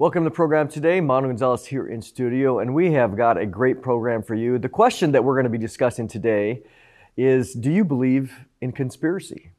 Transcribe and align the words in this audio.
Welcome 0.00 0.22
to 0.22 0.30
the 0.30 0.34
program 0.36 0.68
today. 0.68 1.00
Mondo 1.00 1.28
Gonzalez 1.28 1.66
here 1.66 1.88
in 1.88 2.00
studio, 2.02 2.60
and 2.60 2.72
we 2.72 2.92
have 2.92 3.16
got 3.16 3.36
a 3.36 3.44
great 3.44 3.82
program 3.82 4.22
for 4.22 4.36
you. 4.36 4.56
The 4.56 4.68
question 4.68 5.10
that 5.10 5.24
we're 5.24 5.34
going 5.34 5.42
to 5.42 5.50
be 5.50 5.58
discussing 5.58 6.06
today 6.06 6.62
is 7.16 7.52
Do 7.52 7.68
you 7.68 7.84
believe 7.84 8.32
in 8.60 8.70
conspiracy? 8.70 9.50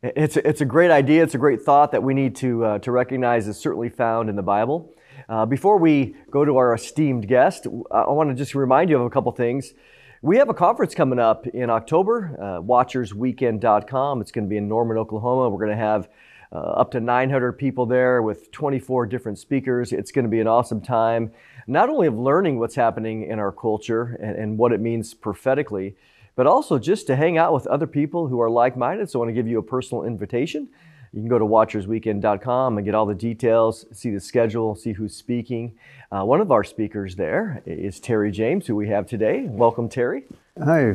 It's 0.00 0.36
a, 0.36 0.48
it's 0.48 0.60
a 0.60 0.64
great 0.64 0.92
idea, 0.92 1.24
it's 1.24 1.34
a 1.34 1.38
great 1.38 1.62
thought 1.62 1.90
that 1.90 2.04
we 2.04 2.14
need 2.14 2.36
to, 2.36 2.64
uh, 2.64 2.78
to 2.78 2.92
recognize 2.92 3.48
is 3.48 3.58
certainly 3.58 3.88
found 3.88 4.30
in 4.30 4.36
the 4.36 4.44
Bible. 4.44 4.94
Uh, 5.28 5.44
before 5.44 5.76
we 5.76 6.14
go 6.30 6.44
to 6.44 6.56
our 6.56 6.72
esteemed 6.72 7.26
guest, 7.26 7.66
I 7.90 8.10
want 8.10 8.30
to 8.30 8.36
just 8.36 8.54
remind 8.54 8.90
you 8.90 8.96
of 8.96 9.04
a 9.04 9.10
couple 9.10 9.32
things. 9.32 9.74
We 10.22 10.36
have 10.36 10.48
a 10.48 10.54
conference 10.54 10.94
coming 10.94 11.18
up 11.18 11.48
in 11.48 11.68
October, 11.68 12.36
uh, 12.40 12.62
watchersweekend.com. 12.62 14.20
It's 14.20 14.30
going 14.30 14.44
to 14.44 14.48
be 14.48 14.56
in 14.56 14.68
Norman, 14.68 14.98
Oklahoma. 14.98 15.50
We're 15.50 15.66
going 15.66 15.76
to 15.76 15.84
have 15.84 16.08
uh, 16.52 16.56
up 16.56 16.90
to 16.92 17.00
900 17.00 17.52
people 17.52 17.86
there 17.86 18.22
with 18.22 18.50
24 18.50 19.06
different 19.06 19.38
speakers. 19.38 19.92
It's 19.92 20.10
going 20.10 20.24
to 20.24 20.28
be 20.28 20.40
an 20.40 20.48
awesome 20.48 20.80
time, 20.80 21.30
not 21.66 21.88
only 21.88 22.06
of 22.06 22.18
learning 22.18 22.58
what's 22.58 22.74
happening 22.74 23.24
in 23.24 23.38
our 23.38 23.52
culture 23.52 24.18
and, 24.20 24.36
and 24.36 24.58
what 24.58 24.72
it 24.72 24.80
means 24.80 25.14
prophetically, 25.14 25.94
but 26.34 26.46
also 26.46 26.78
just 26.78 27.06
to 27.06 27.16
hang 27.16 27.38
out 27.38 27.52
with 27.52 27.66
other 27.66 27.86
people 27.86 28.26
who 28.26 28.40
are 28.40 28.50
like 28.50 28.76
minded. 28.76 29.10
So 29.10 29.18
I 29.18 29.20
want 29.20 29.28
to 29.30 29.34
give 29.34 29.46
you 29.46 29.58
a 29.58 29.62
personal 29.62 30.04
invitation. 30.04 30.68
You 31.12 31.20
can 31.20 31.28
go 31.28 31.38
to 31.38 31.44
watchersweekend.com 31.44 32.78
and 32.78 32.84
get 32.84 32.94
all 32.94 33.06
the 33.06 33.14
details, 33.14 33.84
see 33.92 34.10
the 34.10 34.20
schedule, 34.20 34.76
see 34.76 34.92
who's 34.92 35.14
speaking. 35.14 35.72
Uh, 36.12 36.24
one 36.24 36.40
of 36.40 36.52
our 36.52 36.62
speakers 36.62 37.16
there 37.16 37.62
is 37.66 37.98
Terry 37.98 38.30
James, 38.30 38.66
who 38.66 38.76
we 38.76 38.88
have 38.88 39.06
today. 39.06 39.42
Welcome, 39.46 39.88
Terry. 39.88 40.24
Hi, 40.62 40.94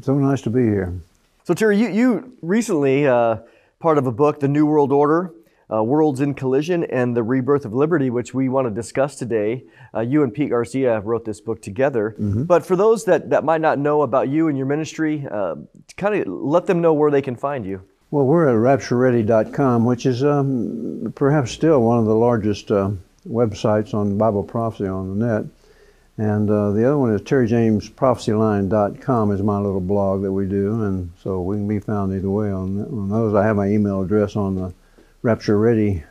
so 0.00 0.14
nice 0.16 0.42
to 0.42 0.50
be 0.50 0.62
here. 0.62 0.94
So, 1.42 1.54
Terry, 1.54 1.76
you, 1.78 1.88
you 1.88 2.36
recently 2.40 3.06
uh, 3.06 3.38
part 3.78 3.98
of 3.98 4.06
a 4.06 4.12
book, 4.12 4.40
The 4.40 4.48
New 4.48 4.66
World 4.66 4.92
Order, 4.92 5.32
uh, 5.72 5.82
Worlds 5.82 6.20
in 6.20 6.34
Collision, 6.34 6.84
and 6.84 7.16
The 7.16 7.22
Rebirth 7.22 7.64
of 7.64 7.72
Liberty, 7.72 8.10
which 8.10 8.34
we 8.34 8.48
want 8.48 8.66
to 8.66 8.70
discuss 8.74 9.14
today. 9.16 9.64
Uh, 9.94 10.00
you 10.00 10.22
and 10.22 10.32
Pete 10.32 10.50
Garcia 10.50 11.00
wrote 11.00 11.24
this 11.24 11.40
book 11.40 11.62
together. 11.62 12.16
Mm-hmm. 12.18 12.44
But 12.44 12.66
for 12.66 12.74
those 12.74 13.04
that, 13.04 13.30
that 13.30 13.44
might 13.44 13.60
not 13.60 13.78
know 13.78 14.02
about 14.02 14.28
you 14.28 14.48
and 14.48 14.56
your 14.56 14.66
ministry, 14.66 15.26
uh, 15.30 15.56
kind 15.96 16.14
of 16.14 16.26
let 16.26 16.66
them 16.66 16.80
know 16.80 16.92
where 16.92 17.10
they 17.10 17.22
can 17.22 17.36
find 17.36 17.64
you. 17.64 17.82
Well, 18.10 18.24
we're 18.24 18.48
at 18.48 18.80
raptureready.com, 18.80 19.84
which 19.84 20.06
is 20.06 20.24
um, 20.24 21.12
perhaps 21.14 21.52
still 21.52 21.82
one 21.82 21.98
of 21.98 22.06
the 22.06 22.14
largest 22.14 22.70
uh, 22.70 22.90
websites 23.28 23.92
on 23.92 24.16
Bible 24.16 24.42
prophecy 24.42 24.86
on 24.86 25.18
the 25.18 25.26
net. 25.26 25.44
And 26.18 26.50
uh, 26.50 26.72
the 26.72 26.84
other 26.84 26.98
one 26.98 27.14
is 27.14 27.22
terryjamesprophecyline.com 27.22 29.30
is 29.30 29.40
my 29.40 29.58
little 29.58 29.80
blog 29.80 30.22
that 30.22 30.32
we 30.32 30.46
do, 30.46 30.82
and 30.82 31.12
so 31.22 31.40
we 31.40 31.56
can 31.56 31.68
be 31.68 31.78
found 31.78 32.12
either 32.12 32.28
way 32.28 32.50
on, 32.50 32.82
on 32.82 33.08
those. 33.08 33.34
I 33.34 33.44
have 33.44 33.54
my 33.54 33.68
email 33.68 34.02
address 34.02 34.34
on 34.34 34.56
the 34.56 34.74
Rapture 35.22 35.56
Ready 35.56 36.02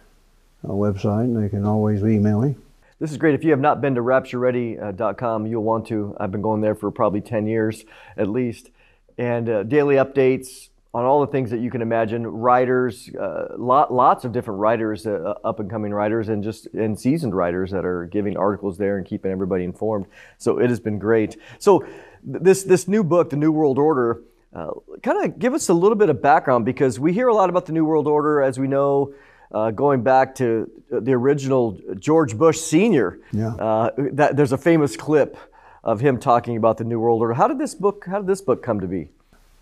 uh, 0.63 0.69
website, 0.69 1.25
and 1.25 1.43
they 1.43 1.49
can 1.49 1.65
always 1.65 2.01
email 2.03 2.39
me. 2.39 2.55
This 2.99 3.11
is 3.11 3.17
great. 3.17 3.35
If 3.35 3.43
you 3.43 3.51
have 3.51 3.59
not 3.59 3.81
been 3.81 3.95
to 3.95 4.01
raptureready.com, 4.01 5.45
you'll 5.45 5.63
want 5.63 5.87
to. 5.87 6.15
I've 6.19 6.31
been 6.31 6.41
going 6.41 6.61
there 6.61 6.73
for 6.73 6.89
probably 6.89 7.21
10 7.21 7.45
years 7.45 7.83
at 8.15 8.29
least. 8.29 8.69
And 9.17 9.49
uh, 9.49 9.63
daily 9.63 9.95
updates, 9.95 10.69
on 10.97 11.05
all 11.05 11.21
the 11.21 11.27
things 11.27 11.51
that 11.51 11.59
you 11.59 11.69
can 11.69 11.83
imagine. 11.83 12.25
Writers, 12.25 13.07
uh, 13.13 13.49
lot, 13.55 13.93
lots 13.93 14.25
of 14.25 14.31
different 14.31 14.59
writers, 14.59 15.05
uh, 15.05 15.35
up 15.43 15.59
and 15.59 15.69
coming 15.69 15.93
writers, 15.93 16.27
and 16.27 16.43
just 16.43 16.65
and 16.73 16.99
seasoned 16.99 17.35
writers 17.35 17.69
that 17.69 17.85
are 17.85 18.07
giving 18.07 18.35
articles 18.35 18.79
there 18.79 18.97
and 18.97 19.05
keeping 19.05 19.31
everybody 19.31 19.63
informed. 19.63 20.07
So 20.39 20.57
it 20.57 20.71
has 20.71 20.79
been 20.79 20.97
great. 20.97 21.37
So 21.59 21.85
this 22.23 22.63
this 22.63 22.87
new 22.87 23.03
book, 23.03 23.29
The 23.29 23.35
New 23.35 23.51
World 23.51 23.77
Order, 23.77 24.23
uh, 24.55 24.71
kind 25.03 25.23
of 25.23 25.37
give 25.37 25.53
us 25.53 25.69
a 25.69 25.73
little 25.75 25.95
bit 25.95 26.09
of 26.09 26.19
background 26.19 26.65
because 26.65 26.99
we 26.99 27.13
hear 27.13 27.27
a 27.27 27.35
lot 27.35 27.51
about 27.51 27.67
the 27.67 27.73
New 27.73 27.85
World 27.85 28.07
Order, 28.07 28.41
as 28.41 28.57
we 28.57 28.67
know. 28.67 29.13
Uh, 29.49 29.71
going 29.71 30.01
back 30.03 30.35
to 30.35 30.69
the 30.89 31.13
original 31.13 31.79
George 31.99 32.35
Bush 32.35 32.59
Senior, 32.59 33.19
yeah. 33.31 33.53
Uh, 33.53 33.91
that 34.13 34.35
there's 34.35 34.51
a 34.51 34.57
famous 34.57 34.97
clip 34.97 35.37
of 35.83 36.01
him 36.01 36.19
talking 36.19 36.57
about 36.57 36.77
the 36.77 36.83
New 36.83 36.99
World 36.99 37.21
Order. 37.21 37.35
How 37.35 37.47
did 37.47 37.59
this 37.59 37.75
book? 37.75 38.03
How 38.09 38.17
did 38.17 38.27
this 38.27 38.41
book 38.41 38.63
come 38.63 38.81
to 38.81 38.87
be? 38.87 39.09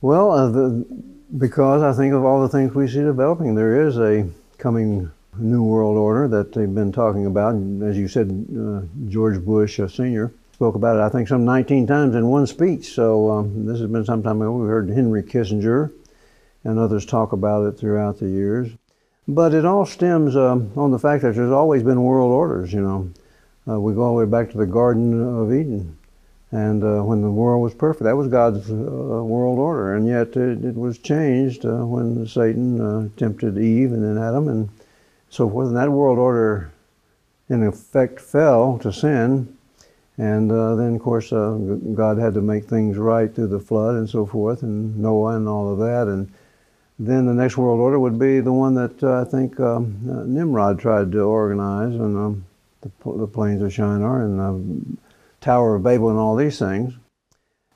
Well, 0.01 0.31
uh, 0.31 0.49
the, 0.49 0.85
because 1.37 1.81
I 1.81 1.93
think 1.93 2.13
of 2.13 2.23
all 2.23 2.41
the 2.41 2.49
things 2.49 2.73
we 2.73 2.87
see 2.87 3.01
developing, 3.01 3.55
there 3.55 3.87
is 3.87 3.97
a 3.97 4.27
coming 4.57 5.11
new 5.37 5.63
world 5.63 5.97
order 5.97 6.27
that 6.27 6.53
they've 6.53 6.73
been 6.73 6.91
talking 6.91 7.25
about. 7.25 7.55
And 7.55 7.83
as 7.83 7.97
you 7.97 8.07
said, 8.07 8.29
uh, 8.57 8.81
George 9.09 9.43
Bush 9.43 9.79
uh, 9.79 9.87
Sr. 9.87 10.31
spoke 10.53 10.75
about 10.75 10.97
it, 10.97 11.01
I 11.01 11.09
think, 11.09 11.27
some 11.27 11.45
19 11.45 11.87
times 11.87 12.15
in 12.15 12.27
one 12.27 12.47
speech. 12.47 12.93
So 12.93 13.31
um, 13.31 13.65
this 13.65 13.79
has 13.79 13.89
been 13.89 14.05
some 14.05 14.23
time 14.23 14.41
ago. 14.41 14.53
We 14.53 14.67
heard 14.67 14.89
Henry 14.89 15.23
Kissinger 15.23 15.91
and 16.63 16.79
others 16.79 17.05
talk 17.05 17.31
about 17.31 17.65
it 17.65 17.77
throughout 17.77 18.19
the 18.19 18.27
years. 18.27 18.71
But 19.27 19.53
it 19.53 19.65
all 19.65 19.85
stems 19.85 20.35
um, 20.35 20.71
on 20.75 20.91
the 20.91 20.99
fact 20.99 21.23
that 21.23 21.35
there's 21.35 21.51
always 21.51 21.83
been 21.83 22.01
world 22.01 22.31
orders, 22.31 22.71
you 22.71 22.81
know. 22.81 23.11
Uh, 23.67 23.79
we 23.79 23.93
go 23.93 24.03
all 24.03 24.15
the 24.15 24.25
way 24.25 24.29
back 24.29 24.51
to 24.51 24.57
the 24.57 24.67
Garden 24.67 25.19
of 25.39 25.51
Eden. 25.51 25.97
And 26.51 26.83
uh, 26.83 27.01
when 27.01 27.21
the 27.21 27.31
world 27.31 27.63
was 27.63 27.73
perfect, 27.73 28.03
that 28.03 28.15
was 28.15 28.27
God's 28.27 28.69
uh, 28.69 28.73
world 28.75 29.59
order. 29.59 29.95
And 29.95 30.07
yet 30.07 30.37
it, 30.37 30.63
it 30.63 30.75
was 30.75 30.97
changed 30.97 31.65
uh, 31.65 31.85
when 31.85 32.25
Satan 32.27 32.79
uh, 32.79 33.09
tempted 33.17 33.57
Eve 33.57 33.91
and 33.91 34.03
then 34.03 34.23
Adam 34.23 34.47
and 34.47 34.69
so 35.29 35.49
forth. 35.49 35.67
And 35.67 35.77
that 35.77 35.91
world 35.91 36.19
order, 36.19 36.71
in 37.49 37.63
effect, 37.63 38.21
fell 38.21 38.77
to 38.79 38.93
sin. 38.93 39.57
And 40.17 40.49
uh, 40.51 40.75
then, 40.75 40.95
of 40.95 41.01
course, 41.01 41.33
uh, 41.33 41.57
God 41.93 42.17
had 42.17 42.35
to 42.35 42.41
make 42.41 42.65
things 42.65 42.97
right 42.97 43.33
through 43.33 43.47
the 43.47 43.59
flood 43.59 43.95
and 43.95 44.09
so 44.09 44.25
forth, 44.25 44.63
and 44.63 44.97
Noah 44.97 45.35
and 45.35 45.47
all 45.47 45.73
of 45.73 45.79
that. 45.79 46.07
And 46.07 46.31
then 46.97 47.25
the 47.25 47.33
next 47.33 47.57
world 47.57 47.81
order 47.81 47.99
would 47.99 48.17
be 48.17 48.39
the 48.39 48.53
one 48.53 48.75
that 48.75 49.03
I 49.03 49.25
think 49.25 49.59
um, 49.59 49.99
Nimrod 50.33 50.79
tried 50.79 51.11
to 51.11 51.19
organize 51.19 51.99
on 51.99 52.15
um, 52.15 52.45
the, 52.79 52.89
the 53.17 53.27
plains 53.27 53.61
of 53.61 53.73
Shinar 53.73 54.21
and 54.21 54.39
um, 54.39 54.97
Tower 55.45 55.75
of 55.75 55.83
Babel 55.83 56.09
and 56.09 56.17
all 56.17 56.35
these 56.35 56.57
things. 56.57 56.95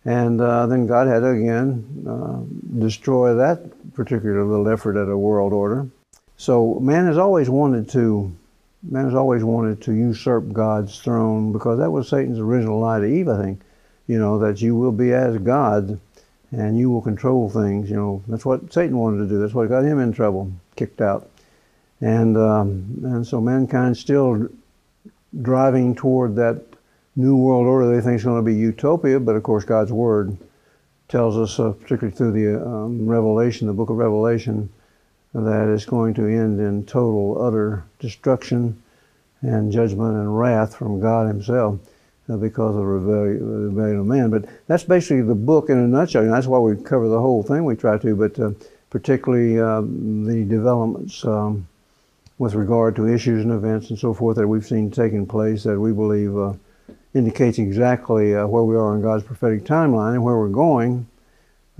And 0.03 0.41
uh, 0.41 0.66
then 0.66 0.88
God 0.88 1.07
had 1.07 1.19
to 1.19 1.30
again 1.30 2.03
uh, 2.09 2.41
destroy 2.80 3.35
that 3.35 3.94
particular 3.94 4.44
little 4.44 4.68
effort 4.68 4.97
at 4.97 5.07
a 5.07 5.16
world 5.16 5.53
order. 5.53 5.88
So 6.35 6.80
man 6.80 7.06
has 7.06 7.19
always 7.19 7.47
wanted 7.47 7.88
to, 7.90 8.35
man 8.81 9.06
has 9.06 9.13
always 9.13 9.44
wanted 9.44 9.84
to 9.84 9.94
usurp 9.94 10.52
God's 10.52 11.00
throne 11.00 11.52
because 11.52 11.78
that 11.78 11.91
was 11.91 12.09
Satan's 12.09 12.40
original 12.40 12.80
lie 12.80 13.02
to 13.02 13.06
Eve, 13.06 13.30
I 13.30 13.40
think. 13.40 13.62
You 14.07 14.18
know 14.18 14.40
that 14.40 14.59
you 14.63 14.75
will 14.75 14.91
be 14.91 15.13
as 15.13 15.38
God, 15.38 16.00
and 16.51 16.80
you 16.80 16.90
will 16.90 17.03
control 17.03 17.51
things. 17.51 17.88
You 17.88 17.97
know 17.97 18.24
that's 18.28 18.46
what 18.46 18.74
Satan 18.74 18.97
wanted 18.97 19.19
to 19.19 19.28
do. 19.28 19.40
That's 19.40 19.53
what 19.53 19.69
got 19.69 19.84
him 19.84 20.00
in 20.00 20.12
trouble, 20.12 20.51
kicked 20.75 21.01
out. 21.01 21.30
And 22.01 22.36
um, 22.36 23.01
and 23.03 23.28
so 23.28 23.40
mankind 23.40 23.96
still 23.96 24.50
driving 25.40 25.94
toward 25.94 26.36
that 26.38 26.69
New 27.15 27.35
World 27.35 27.67
Order 27.67 27.95
they 27.95 28.01
think 28.01 28.17
is 28.17 28.23
going 28.23 28.43
to 28.43 28.51
be 28.51 28.55
utopia, 28.55 29.19
but 29.19 29.35
of 29.35 29.43
course 29.43 29.65
God's 29.65 29.91
Word 29.91 30.37
tells 31.07 31.37
us, 31.37 31.59
uh, 31.59 31.71
particularly 31.71 32.15
through 32.15 32.31
the 32.31 32.65
um, 32.65 33.07
Revelation, 33.07 33.67
the 33.67 33.73
book 33.73 33.89
of 33.89 33.97
Revelation, 33.97 34.69
that 35.33 35.71
it's 35.73 35.85
going 35.85 36.13
to 36.15 36.25
end 36.25 36.59
in 36.59 36.85
total, 36.85 37.43
utter 37.43 37.83
destruction 37.99 38.81
and 39.41 39.71
judgment 39.71 40.15
and 40.15 40.37
wrath 40.37 40.75
from 40.75 40.99
God 40.99 41.27
Himself 41.27 41.79
uh, 42.29 42.37
because 42.37 42.75
of 42.75 42.81
the 42.81 42.85
rebellion, 42.85 43.65
rebellion, 43.69 43.99
of 43.99 44.05
man. 44.05 44.29
But 44.29 44.45
that's 44.67 44.83
basically 44.83 45.21
the 45.21 45.35
book 45.35 45.69
in 45.69 45.77
a 45.77 45.87
nutshell. 45.87 46.23
And 46.23 46.33
that's 46.33 46.47
why 46.47 46.59
we 46.59 46.75
cover 46.75 47.07
the 47.07 47.19
whole 47.19 47.43
thing. 47.43 47.63
We 47.63 47.75
try 47.75 47.97
to, 47.97 48.15
but 48.15 48.39
uh, 48.39 48.51
particularly 48.89 49.59
um, 49.59 50.25
the 50.25 50.43
developments 50.43 51.23
um, 51.25 51.67
with 52.37 52.55
regard 52.55 52.95
to 52.95 53.07
issues 53.07 53.43
and 53.43 53.51
events 53.51 53.89
and 53.89 53.99
so 53.99 54.13
forth 54.13 54.37
that 54.37 54.47
we've 54.47 54.65
seen 54.65 54.91
taking 54.91 55.25
place 55.25 55.63
that 55.63 55.79
we 55.79 55.91
believe 55.91 56.37
uh, 56.37 56.53
indicates 57.13 57.57
exactly 57.57 58.35
uh, 58.35 58.45
where 58.45 58.63
we 58.63 58.75
are 58.75 58.95
in 58.95 59.01
God's 59.01 59.23
prophetic 59.23 59.63
timeline 59.63 60.13
and 60.13 60.23
where 60.23 60.37
we're 60.37 60.49
going 60.49 61.07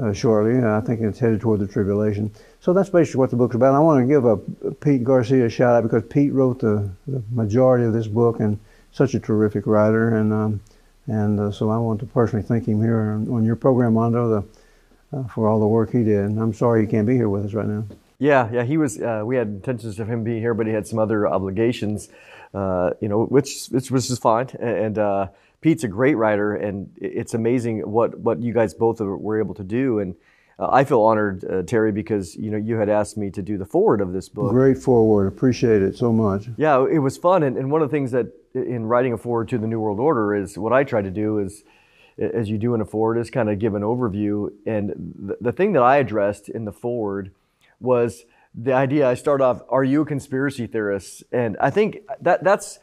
uh, 0.02 0.14
shortly. 0.14 0.64
I 0.64 0.82
think 0.82 1.02
it's 1.02 1.20
headed 1.20 1.42
toward 1.42 1.60
the 1.60 1.68
tribulation. 1.68 2.32
So 2.62 2.74
that's 2.74 2.90
basically 2.90 3.20
what 3.20 3.30
the 3.30 3.36
book's 3.36 3.56
about. 3.56 3.76
I 3.76 3.80
want 3.80 4.02
to 4.02 4.08
give 4.08 4.26
a 4.26 4.38
Pete 4.76 5.04
Garcia 5.04 5.46
a 5.46 5.50
shout 5.50 5.76
out 5.76 5.84
because 5.84 6.04
Pete 6.10 6.34
wrote 6.34 6.60
the, 6.60 6.90
the 7.08 7.22
majority 7.32 7.86
of 7.86 7.94
this 7.94 8.08
book 8.08 8.40
and 8.40 8.60
such 8.92 9.14
a 9.14 9.20
terrific 9.20 9.68
writer. 9.68 10.18
And 10.18 10.34
um, 10.34 10.62
and 11.10 11.40
uh, 11.40 11.52
so 11.52 11.72
I 11.72 11.78
want 11.78 12.00
to 12.02 12.06
personally 12.06 12.46
thank 12.46 12.68
him 12.68 12.82
here 12.82 13.00
on, 13.00 13.28
on 13.30 13.44
your 13.44 13.56
program, 13.56 13.96
Mondo, 13.96 14.30
the, 14.30 15.18
uh, 15.18 15.24
for 15.30 15.48
all 15.48 15.60
the 15.60 15.66
work 15.68 15.92
he 15.92 16.04
did. 16.04 16.26
And 16.26 16.40
I'm 16.40 16.54
sorry 16.54 16.82
he 16.82 16.88
can't 16.88 17.08
be 17.08 17.16
here 17.16 17.30
with 17.30 17.46
us 17.46 17.54
right 17.54 17.66
now. 17.66 17.84
Yeah, 18.20 18.50
yeah, 18.52 18.64
he 18.64 18.78
was. 18.78 19.02
Uh, 19.02 19.24
we 19.26 19.38
had 19.38 19.48
intentions 19.48 20.00
of 20.00 20.10
him 20.10 20.24
being 20.24 20.42
here, 20.42 20.54
but 20.54 20.68
he 20.68 20.74
had 20.74 20.86
some 20.86 21.00
other 21.00 21.28
obligations 21.28 22.10
uh, 22.54 22.92
you 23.00 23.08
know, 23.08 23.26
which 23.26 23.68
which 23.68 23.92
was 23.92 24.08
just 24.08 24.22
fine. 24.22 24.48
And 24.60 24.98
uh, 24.98 25.28
Pete's 25.62 25.84
a 25.84 25.88
great 25.88 26.16
writer, 26.16 26.56
and 26.56 26.92
it's 26.98 27.34
amazing 27.34 27.80
what 27.80 28.20
what 28.20 28.42
you 28.42 28.54
guys 28.54 28.74
both 28.74 29.00
were 29.00 29.40
able 29.40 29.54
to 29.56 29.64
do. 29.64 30.00
And 30.00 30.16
uh, 30.58 30.70
I 30.72 30.84
feel 30.84 31.02
honored, 31.02 31.46
uh, 31.46 31.64
Terry, 31.64 31.92
because 31.92 32.36
you 32.36 32.50
know 32.52 32.58
you 32.58 32.78
had 32.78 32.90
asked 32.90 33.18
me 33.18 33.30
to 33.32 33.42
do 33.42 33.58
the 33.58 33.66
forward 33.66 34.02
of 34.02 34.14
this 34.14 34.30
book. 34.30 34.52
Great 34.52 34.78
forward, 34.78 35.28
appreciate 35.28 35.82
it 35.82 35.98
so 35.98 36.12
much. 36.12 36.48
Yeah, 36.58 36.86
it 36.90 37.00
was 37.00 37.18
fun, 37.18 37.44
and, 37.44 37.58
and 37.58 37.72
one 37.72 37.82
of 37.82 37.90
the 37.90 37.96
things 37.96 38.12
that 38.12 38.28
in 38.56 38.88
writing 38.88 39.14
a 39.14 39.18
forward 39.18 39.48
to 39.50 39.58
the 39.60 39.68
New 39.68 39.80
World 39.80 40.00
Order 40.00 40.36
is 40.36 40.58
what 40.58 40.74
I 40.74 40.84
try 40.84 41.02
to 41.02 41.12
do 41.12 41.40
is 41.40 41.64
as 42.18 42.50
you 42.50 42.58
do 42.58 42.74
in 42.74 42.82
a 42.82 42.86
forward, 42.86 43.18
is 43.18 43.30
kind 43.30 43.50
of 43.50 43.60
give 43.60 43.76
an 43.76 43.82
overview. 43.82 44.52
And 44.66 45.14
the, 45.18 45.38
the 45.40 45.52
thing 45.54 45.72
that 45.72 45.84
I 45.84 45.98
addressed 45.98 46.50
in 46.50 46.66
the 46.66 46.74
forward 46.74 47.32
was 47.80 48.24
the 48.56 48.74
idea 48.74 49.08
I 49.08 49.14
start 49.14 49.42
off, 49.42 49.62
are 49.70 49.84
you 49.84 50.02
a 50.02 50.06
conspiracy 50.06 50.68
theorist? 50.68 51.24
And 51.32 51.58
I 51.60 51.70
think 51.70 52.00
that 52.22 52.44
that's 52.44 52.80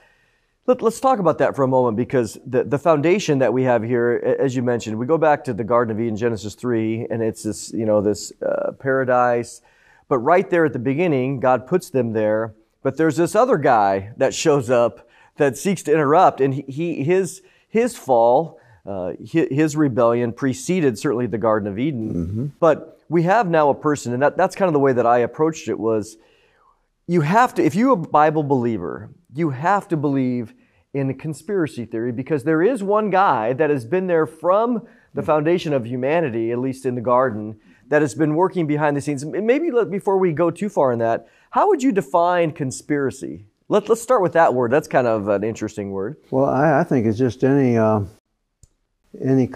Let, 0.66 0.82
us 0.82 1.00
talk 1.00 1.18
about 1.18 1.38
that 1.38 1.54
for 1.54 1.62
a 1.62 1.68
moment 1.68 1.96
because 1.96 2.38
the, 2.46 2.64
the 2.64 2.78
foundation 2.78 3.38
that 3.40 3.52
we 3.52 3.64
have 3.64 3.82
here, 3.82 4.36
as 4.38 4.56
you 4.56 4.62
mentioned, 4.62 4.98
we 4.98 5.06
go 5.06 5.18
back 5.18 5.44
to 5.44 5.54
the 5.54 5.64
Garden 5.64 5.94
of 5.94 6.00
Eden, 6.00 6.16
Genesis 6.16 6.54
3, 6.54 7.08
and 7.10 7.22
it's 7.22 7.42
this, 7.42 7.72
you 7.72 7.86
know, 7.86 8.00
this 8.00 8.32
uh, 8.42 8.72
paradise. 8.72 9.60
But 10.08 10.18
right 10.18 10.48
there 10.48 10.64
at 10.64 10.72
the 10.72 10.78
beginning, 10.78 11.40
God 11.40 11.66
puts 11.66 11.90
them 11.90 12.12
there. 12.12 12.54
But 12.82 12.96
there's 12.96 13.16
this 13.16 13.34
other 13.34 13.58
guy 13.58 14.12
that 14.16 14.34
shows 14.34 14.70
up 14.70 15.08
that 15.36 15.56
seeks 15.58 15.82
to 15.82 15.92
interrupt, 15.92 16.40
and 16.40 16.54
he, 16.54 17.02
his, 17.02 17.42
his 17.68 17.96
fall, 17.96 18.58
uh, 18.86 19.12
his, 19.24 19.76
rebellion 19.76 20.32
preceded 20.32 20.98
certainly 20.98 21.26
the 21.26 21.38
Garden 21.38 21.68
of 21.68 21.78
Eden. 21.78 22.14
Mm-hmm. 22.14 22.46
But 22.60 23.00
we 23.08 23.22
have 23.24 23.48
now 23.48 23.70
a 23.70 23.74
person, 23.74 24.12
and 24.12 24.22
that, 24.22 24.36
that's 24.36 24.54
kind 24.54 24.68
of 24.68 24.72
the 24.72 24.78
way 24.78 24.92
that 24.92 25.06
I 25.06 25.18
approached 25.18 25.68
it 25.68 25.78
was 25.78 26.16
you 27.06 27.20
have 27.20 27.54
to, 27.54 27.64
if 27.64 27.74
you're 27.74 27.92
a 27.92 27.96
Bible 27.96 28.42
believer, 28.42 29.10
you 29.34 29.50
have 29.50 29.88
to 29.88 29.96
believe 29.96 30.54
in 30.92 31.12
conspiracy 31.14 31.84
theory 31.84 32.12
because 32.12 32.44
there 32.44 32.62
is 32.62 32.82
one 32.82 33.10
guy 33.10 33.52
that 33.52 33.70
has 33.70 33.84
been 33.84 34.06
there 34.06 34.26
from 34.26 34.86
the 35.14 35.22
foundation 35.22 35.72
of 35.72 35.86
humanity, 35.86 36.52
at 36.52 36.58
least 36.58 36.86
in 36.86 36.94
the 36.94 37.00
garden, 37.00 37.58
that 37.88 38.02
has 38.02 38.14
been 38.14 38.34
working 38.34 38.66
behind 38.66 38.96
the 38.96 39.00
scenes. 39.00 39.24
Maybe 39.24 39.70
before 39.90 40.18
we 40.18 40.32
go 40.32 40.50
too 40.50 40.68
far 40.68 40.92
in 40.92 40.98
that, 41.00 41.28
how 41.50 41.68
would 41.68 41.82
you 41.82 41.92
define 41.92 42.52
conspiracy? 42.52 43.46
Let, 43.68 43.88
us 43.90 44.00
start 44.00 44.22
with 44.22 44.32
that 44.34 44.54
word. 44.54 44.70
That's 44.70 44.88
kind 44.88 45.06
of 45.06 45.28
an 45.28 45.42
interesting 45.42 45.90
word. 45.90 46.16
Well, 46.30 46.46
I, 46.46 46.80
I 46.80 46.84
think 46.84 47.06
it's 47.06 47.18
just 47.18 47.42
any 47.44 47.76
uh, 47.76 48.00
any 49.22 49.48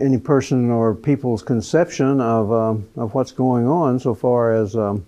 any 0.00 0.18
person 0.18 0.70
or 0.70 0.94
people's 0.94 1.42
conception 1.42 2.20
of 2.20 2.52
um, 2.52 2.88
of 2.96 3.14
what's 3.14 3.32
going 3.32 3.66
on 3.66 3.98
so 3.98 4.14
far 4.14 4.52
as 4.52 4.76
um, 4.76 5.06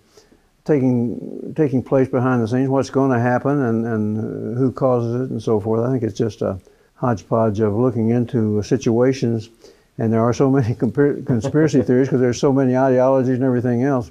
taking 0.64 1.54
taking 1.56 1.82
place 1.82 2.08
behind 2.08 2.42
the 2.42 2.48
scenes, 2.48 2.68
what's 2.68 2.90
going 2.90 3.10
to 3.10 3.18
happen, 3.18 3.62
and, 3.62 3.86
and 3.86 4.56
who 4.58 4.70
causes 4.70 5.22
it, 5.22 5.30
and 5.30 5.42
so 5.42 5.58
forth. 5.58 5.84
I 5.84 5.90
think 5.90 6.02
it's 6.02 6.18
just 6.18 6.42
a 6.42 6.60
hodgepodge 6.94 7.60
of 7.60 7.74
looking 7.74 8.10
into 8.10 8.62
situations, 8.62 9.50
and 9.96 10.12
there 10.12 10.22
are 10.22 10.34
so 10.34 10.50
many 10.58 10.74
conspiracy 10.74 11.82
theories 11.82 12.08
because 12.08 12.20
there's 12.20 12.40
so 12.40 12.52
many 12.52 12.76
ideologies 12.76 13.36
and 13.36 13.44
everything 13.44 13.82
else. 13.82 14.10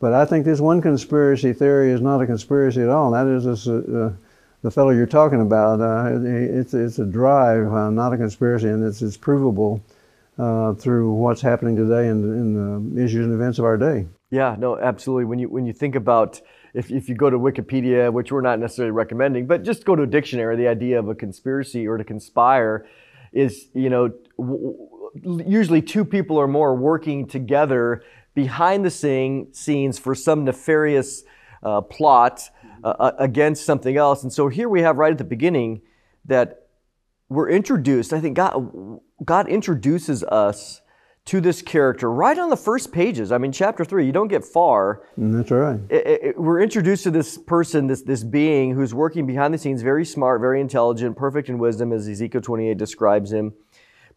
But 0.00 0.14
I 0.14 0.24
think 0.24 0.46
this 0.46 0.60
one 0.60 0.80
conspiracy 0.80 1.52
theory 1.52 1.92
is 1.92 2.00
not 2.00 2.22
a 2.22 2.26
conspiracy 2.26 2.80
at 2.80 2.88
all. 2.88 3.10
That 3.10 3.26
is 3.26 3.44
this, 3.44 3.68
uh, 3.68 4.12
the 4.62 4.70
fellow 4.70 4.90
you're 4.90 5.06
talking 5.06 5.40
about. 5.40 5.80
Uh, 5.80 6.18
it's 6.22 6.74
it's 6.74 6.98
a 6.98 7.06
drive, 7.06 7.72
uh, 7.72 7.90
not 7.90 8.12
a 8.12 8.16
conspiracy, 8.16 8.68
and 8.68 8.84
it's 8.84 9.02
it's 9.02 9.16
provable 9.16 9.82
uh, 10.38 10.74
through 10.74 11.12
what's 11.12 11.40
happening 11.40 11.76
today 11.76 12.08
in, 12.08 12.22
in 12.24 12.94
the 12.94 13.04
issues 13.04 13.26
and 13.26 13.34
events 13.34 13.58
of 13.58 13.64
our 13.64 13.76
day. 13.76 14.06
Yeah, 14.30 14.56
no, 14.58 14.78
absolutely. 14.78 15.24
When 15.24 15.38
you 15.38 15.48
when 15.48 15.66
you 15.66 15.72
think 15.72 15.94
about 15.94 16.40
if, 16.74 16.90
if 16.90 17.08
you 17.08 17.14
go 17.14 17.30
to 17.30 17.38
Wikipedia, 17.38 18.12
which 18.12 18.30
we're 18.30 18.40
not 18.40 18.58
necessarily 18.58 18.92
recommending, 18.92 19.46
but 19.46 19.62
just 19.62 19.84
go 19.84 19.96
to 19.96 20.02
a 20.02 20.06
dictionary, 20.06 20.56
the 20.56 20.68
idea 20.68 20.98
of 20.98 21.08
a 21.08 21.14
conspiracy 21.14 21.86
or 21.86 21.96
to 21.96 22.04
conspire 22.04 22.86
is, 23.32 23.68
you 23.74 23.90
know, 23.90 24.12
w- 24.38 24.76
usually 25.46 25.82
two 25.82 26.04
people 26.04 26.36
or 26.36 26.46
more 26.46 26.76
working 26.76 27.26
together 27.26 28.02
behind 28.34 28.84
the 28.84 28.90
scene, 28.90 29.52
scenes 29.52 29.98
for 29.98 30.14
some 30.14 30.44
nefarious 30.44 31.24
uh, 31.62 31.80
plot 31.80 32.48
uh, 32.84 32.94
uh, 32.98 33.12
against 33.18 33.64
something 33.64 33.96
else. 33.96 34.22
And 34.22 34.32
so 34.32 34.48
here 34.48 34.68
we 34.68 34.82
have 34.82 34.96
right 34.96 35.12
at 35.12 35.18
the 35.18 35.24
beginning 35.24 35.82
that 36.24 36.66
we're 37.28 37.48
introduced. 37.48 38.12
I 38.12 38.20
think 38.20 38.36
God, 38.36 39.00
God 39.24 39.48
introduces 39.48 40.24
us 40.24 40.80
to 41.26 41.40
this 41.40 41.62
character 41.62 42.10
right 42.10 42.38
on 42.38 42.50
the 42.50 42.56
first 42.56 42.92
pages. 42.92 43.30
I 43.30 43.38
mean, 43.38 43.52
chapter 43.52 43.84
three, 43.84 44.06
you 44.06 44.12
don't 44.12 44.28
get 44.28 44.44
far. 44.44 45.02
That's 45.16 45.50
right. 45.50 45.78
It, 45.88 46.22
it, 46.22 46.40
we're 46.40 46.60
introduced 46.60 47.04
to 47.04 47.10
this 47.10 47.38
person, 47.38 47.86
this, 47.86 48.02
this 48.02 48.24
being 48.24 48.74
who's 48.74 48.94
working 48.94 49.26
behind 49.26 49.54
the 49.54 49.58
scenes, 49.58 49.82
very 49.82 50.04
smart, 50.04 50.40
very 50.40 50.60
intelligent, 50.60 51.16
perfect 51.16 51.48
in 51.48 51.58
wisdom, 51.58 51.92
as 51.92 52.08
Ezekiel 52.08 52.40
28 52.40 52.76
describes 52.76 53.32
him. 53.32 53.52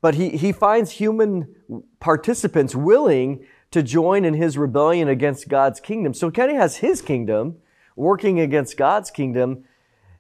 But 0.02 0.16
he, 0.16 0.30
he 0.30 0.52
finds 0.52 0.92
human 0.92 1.84
participants 2.00 2.76
willing 2.76 3.46
to 3.72 3.84
join 3.84 4.26
in 4.26 4.34
his 4.34 4.58
rebellion 4.58 5.08
against 5.08 5.48
God's 5.48 5.80
kingdom. 5.80 6.14
So 6.14 6.30
Kenny 6.30 6.56
has 6.56 6.78
his 6.78 7.02
kingdom 7.02 7.58
working 7.96 8.40
against 8.40 8.78
God's 8.78 9.12
kingdom, 9.12 9.66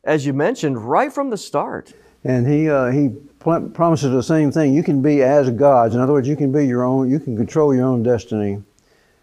as 0.04 0.26
you 0.26 0.34
mentioned, 0.34 0.90
right 0.90 1.12
from 1.12 1.30
the 1.30 1.38
start. 1.38 1.94
And 2.24 2.48
he, 2.48 2.70
uh, 2.70 2.90
he 2.92 3.10
pl- 3.40 3.70
promises 3.74 4.12
the 4.12 4.24
same 4.24 4.52
thing. 4.52 4.74
You 4.74 4.84
can 4.84 5.02
be 5.02 5.22
as 5.22 5.50
gods. 5.50 5.94
In 5.94 6.02
other 6.02 6.14
words, 6.14 6.28
you 6.28 6.36
can 6.36 6.52
be 6.52 6.66
your 6.66 6.84
own. 6.84 7.10
You 7.10 7.20
can 7.20 7.36
control 7.36 7.76
your 7.76 7.86
own 7.86 8.04
destiny. 8.04 8.62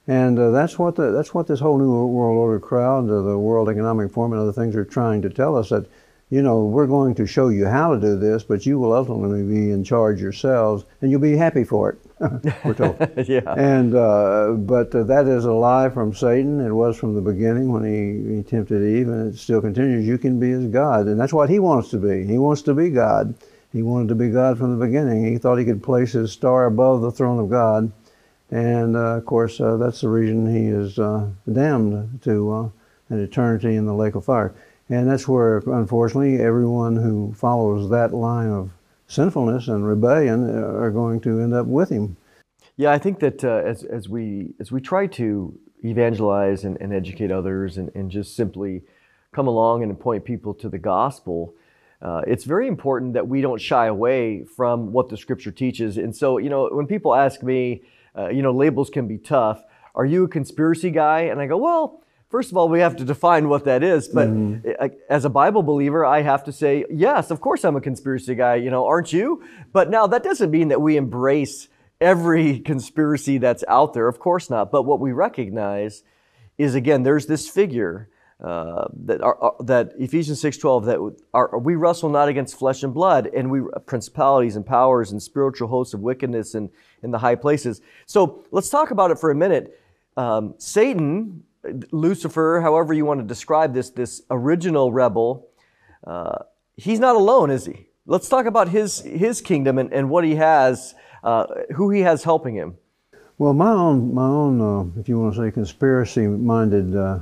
And 0.06 0.38
uh, 0.38 0.50
that's 0.50 0.78
what 0.78 0.96
the, 0.96 1.10
that's 1.12 1.32
what 1.32 1.46
this 1.46 1.60
whole 1.60 1.78
new 1.78 2.06
world 2.06 2.36
order 2.36 2.58
crowd, 2.58 3.08
uh, 3.08 3.22
the 3.22 3.38
World 3.38 3.68
Economic 3.68 4.10
Forum, 4.10 4.32
and 4.32 4.40
other 4.40 4.52
things 4.52 4.74
are 4.74 4.84
trying 4.84 5.22
to 5.22 5.30
tell 5.30 5.56
us 5.56 5.68
that, 5.68 5.86
you 6.30 6.42
know, 6.42 6.64
we're 6.64 6.86
going 6.86 7.14
to 7.14 7.26
show 7.26 7.48
you 7.48 7.66
how 7.66 7.94
to 7.94 8.00
do 8.00 8.18
this, 8.18 8.42
but 8.42 8.66
you 8.66 8.78
will 8.78 8.92
ultimately 8.92 9.42
be 9.42 9.70
in 9.70 9.84
charge 9.84 10.20
yourselves, 10.20 10.84
and 11.00 11.10
you'll 11.10 11.20
be 11.20 11.36
happy 11.36 11.64
for 11.64 11.90
it. 11.90 11.98
we're 12.64 12.74
told. 12.74 12.98
yeah. 13.28 13.54
And 13.56 13.94
uh, 13.94 14.52
but 14.58 14.94
uh, 14.94 15.04
that 15.04 15.26
is 15.26 15.46
a 15.46 15.52
lie 15.52 15.88
from 15.88 16.12
Satan. 16.14 16.60
It 16.60 16.72
was 16.72 16.98
from 16.98 17.14
the 17.14 17.22
beginning 17.22 17.72
when 17.72 17.84
he, 17.84 18.36
he 18.36 18.42
tempted 18.42 18.82
Eve, 18.82 19.08
and 19.08 19.32
it 19.32 19.38
still 19.38 19.62
continues. 19.62 20.06
You 20.06 20.18
can 20.18 20.38
be 20.38 20.50
as 20.50 20.66
God, 20.66 21.06
and 21.06 21.18
that's 21.18 21.32
what 21.32 21.48
he 21.48 21.58
wants 21.58 21.88
to 21.90 21.96
be. 21.96 22.26
He 22.26 22.36
wants 22.36 22.60
to 22.62 22.74
be 22.74 22.90
God. 22.90 23.34
He 23.72 23.82
wanted 23.82 24.08
to 24.08 24.14
be 24.16 24.28
God 24.28 24.58
from 24.58 24.78
the 24.78 24.84
beginning. 24.84 25.24
He 25.24 25.38
thought 25.38 25.56
he 25.56 25.64
could 25.64 25.82
place 25.82 26.12
his 26.12 26.30
star 26.30 26.66
above 26.66 27.00
the 27.00 27.10
throne 27.10 27.38
of 27.38 27.48
God, 27.48 27.90
and 28.50 28.96
uh, 28.96 29.16
of 29.16 29.24
course 29.24 29.58
uh, 29.58 29.78
that's 29.78 30.02
the 30.02 30.08
reason 30.08 30.52
he 30.52 30.66
is 30.66 30.98
uh, 30.98 31.26
damned 31.50 32.20
to 32.24 32.52
uh, 32.52 32.68
an 33.08 33.22
eternity 33.22 33.76
in 33.76 33.86
the 33.86 33.94
lake 33.94 34.14
of 34.14 34.26
fire. 34.26 34.54
And 34.90 35.08
that's 35.08 35.28
where, 35.28 35.58
unfortunately, 35.58 36.42
everyone 36.42 36.96
who 36.96 37.32
follows 37.32 37.88
that 37.90 38.12
line 38.12 38.50
of 38.50 38.70
sinfulness 39.10 39.66
and 39.66 39.84
rebellion 39.84 40.48
uh, 40.48 40.62
are 40.78 40.92
going 40.92 41.20
to 41.20 41.40
end 41.40 41.52
up 41.52 41.66
with 41.66 41.90
him. 41.90 42.16
Yeah, 42.76 42.92
I 42.92 42.98
think 42.98 43.18
that 43.18 43.44
uh, 43.44 43.62
as, 43.66 43.82
as, 43.82 44.08
we, 44.08 44.54
as 44.60 44.70
we 44.70 44.80
try 44.80 45.08
to 45.08 45.58
evangelize 45.84 46.64
and, 46.64 46.80
and 46.80 46.94
educate 46.94 47.32
others 47.32 47.76
and, 47.76 47.90
and, 47.94 48.10
just 48.10 48.36
simply 48.36 48.82
come 49.32 49.48
along 49.48 49.82
and 49.82 49.98
point 49.98 50.24
people 50.24 50.54
to 50.54 50.68
the 50.68 50.78
gospel, 50.78 51.54
uh, 52.00 52.22
it's 52.26 52.44
very 52.44 52.68
important 52.68 53.14
that 53.14 53.26
we 53.26 53.40
don't 53.40 53.60
shy 53.60 53.86
away 53.86 54.44
from 54.44 54.92
what 54.92 55.08
the 55.08 55.16
scripture 55.16 55.50
teaches. 55.50 55.98
And 55.98 56.14
so, 56.14 56.38
you 56.38 56.48
know, 56.48 56.68
when 56.70 56.86
people 56.86 57.14
ask 57.14 57.42
me, 57.42 57.82
uh, 58.16 58.28
you 58.28 58.42
know, 58.42 58.52
labels 58.52 58.90
can 58.90 59.08
be 59.08 59.18
tough. 59.18 59.62
Are 59.94 60.06
you 60.06 60.24
a 60.24 60.28
conspiracy 60.28 60.90
guy? 60.90 61.22
And 61.22 61.40
I 61.40 61.46
go, 61.46 61.56
well, 61.56 62.04
First 62.30 62.52
of 62.52 62.56
all, 62.56 62.68
we 62.68 62.78
have 62.78 62.94
to 62.96 63.04
define 63.04 63.48
what 63.48 63.64
that 63.64 63.82
is. 63.82 64.06
But 64.06 64.28
mm-hmm. 64.28 64.86
as 65.08 65.24
a 65.24 65.28
Bible 65.28 65.64
believer, 65.64 66.06
I 66.06 66.22
have 66.22 66.44
to 66.44 66.52
say, 66.52 66.84
yes, 66.88 67.32
of 67.32 67.40
course 67.40 67.64
I'm 67.64 67.74
a 67.74 67.80
conspiracy 67.80 68.36
guy, 68.36 68.54
you 68.54 68.70
know, 68.70 68.86
aren't 68.86 69.12
you? 69.12 69.42
But 69.72 69.90
now 69.90 70.06
that 70.06 70.22
doesn't 70.22 70.50
mean 70.50 70.68
that 70.68 70.80
we 70.80 70.96
embrace 70.96 71.68
every 72.00 72.60
conspiracy 72.60 73.38
that's 73.38 73.64
out 73.66 73.94
there. 73.94 74.06
Of 74.06 74.20
course 74.20 74.48
not. 74.48 74.70
But 74.70 74.84
what 74.84 75.00
we 75.00 75.10
recognize 75.10 76.04
is, 76.56 76.76
again, 76.76 77.02
there's 77.02 77.26
this 77.26 77.48
figure 77.48 78.08
uh, 78.40 78.86
that, 79.04 79.20
are, 79.22 79.44
uh, 79.44 79.62
that 79.64 79.92
Ephesians 79.98 80.40
6.12, 80.40 80.84
that 80.86 81.24
are, 81.34 81.58
we 81.58 81.74
wrestle 81.74 82.10
not 82.10 82.28
against 82.28 82.56
flesh 82.56 82.84
and 82.84 82.94
blood, 82.94 83.26
and 83.26 83.50
we 83.50 83.60
principalities 83.86 84.54
and 84.54 84.64
powers 84.64 85.10
and 85.10 85.20
spiritual 85.20 85.66
hosts 85.66 85.94
of 85.94 86.00
wickedness 86.00 86.54
in, 86.54 86.70
in 87.02 87.10
the 87.10 87.18
high 87.18 87.34
places. 87.34 87.80
So 88.06 88.44
let's 88.52 88.70
talk 88.70 88.92
about 88.92 89.10
it 89.10 89.18
for 89.18 89.32
a 89.32 89.34
minute. 89.34 89.78
Um, 90.16 90.54
Satan 90.58 91.42
Lucifer, 91.90 92.60
however 92.62 92.92
you 92.92 93.04
want 93.04 93.20
to 93.20 93.26
describe 93.26 93.74
this, 93.74 93.90
this 93.90 94.22
original 94.30 94.92
rebel, 94.92 95.48
uh, 96.06 96.38
he's 96.76 97.00
not 97.00 97.16
alone, 97.16 97.50
is 97.50 97.66
he? 97.66 97.88
Let's 98.06 98.28
talk 98.28 98.46
about 98.46 98.68
his, 98.68 99.00
his 99.00 99.40
kingdom 99.40 99.78
and, 99.78 99.92
and 99.92 100.10
what 100.10 100.24
he 100.24 100.36
has, 100.36 100.94
uh, 101.22 101.46
who 101.74 101.90
he 101.90 102.00
has 102.00 102.24
helping 102.24 102.54
him. 102.54 102.76
Well, 103.38 103.52
my 103.52 103.72
own, 103.72 104.12
my 104.12 104.26
own 104.26 104.60
uh, 104.60 105.00
if 105.00 105.08
you 105.08 105.18
want 105.18 105.34
to 105.34 105.40
say 105.40 105.50
conspiracy 105.50 106.26
minded 106.26 106.94
uh, 106.94 107.20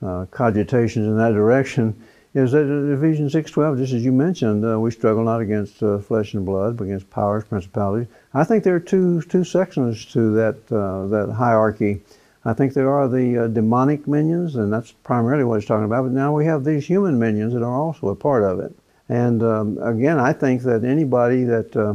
uh, 0.00 0.26
cogitations 0.26 1.06
in 1.06 1.16
that 1.18 1.32
direction 1.32 2.00
is 2.34 2.52
that 2.52 2.64
Ephesians 2.64 3.34
6.12, 3.34 3.76
just 3.76 3.92
as 3.92 4.04
you 4.04 4.12
mentioned, 4.12 4.64
uh, 4.64 4.80
we 4.80 4.90
struggle 4.90 5.22
not 5.22 5.42
against 5.42 5.82
flesh 6.06 6.32
and 6.32 6.46
blood, 6.46 6.78
but 6.78 6.84
against 6.84 7.10
powers, 7.10 7.44
principalities. 7.44 8.08
I 8.32 8.44
think 8.44 8.64
there 8.64 8.74
are 8.74 8.80
two, 8.80 9.20
two 9.22 9.44
sections 9.44 10.06
to 10.12 10.32
that, 10.36 10.66
that 10.68 11.34
hierarchy 11.36 12.00
I 12.44 12.54
think 12.54 12.74
there 12.74 12.90
are 12.90 13.08
the 13.08 13.44
uh, 13.44 13.46
demonic 13.46 14.08
minions, 14.08 14.56
and 14.56 14.72
that's 14.72 14.90
primarily 14.90 15.44
what 15.44 15.60
he's 15.60 15.68
talking 15.68 15.84
about. 15.84 16.02
But 16.02 16.12
now 16.12 16.34
we 16.34 16.44
have 16.46 16.64
these 16.64 16.86
human 16.86 17.18
minions 17.18 17.54
that 17.54 17.62
are 17.62 17.76
also 17.76 18.08
a 18.08 18.16
part 18.16 18.42
of 18.42 18.58
it. 18.58 18.74
And 19.08 19.42
um, 19.42 19.78
again, 19.78 20.18
I 20.18 20.32
think 20.32 20.62
that 20.62 20.84
anybody 20.84 21.44
that 21.44 21.76
uh, 21.76 21.94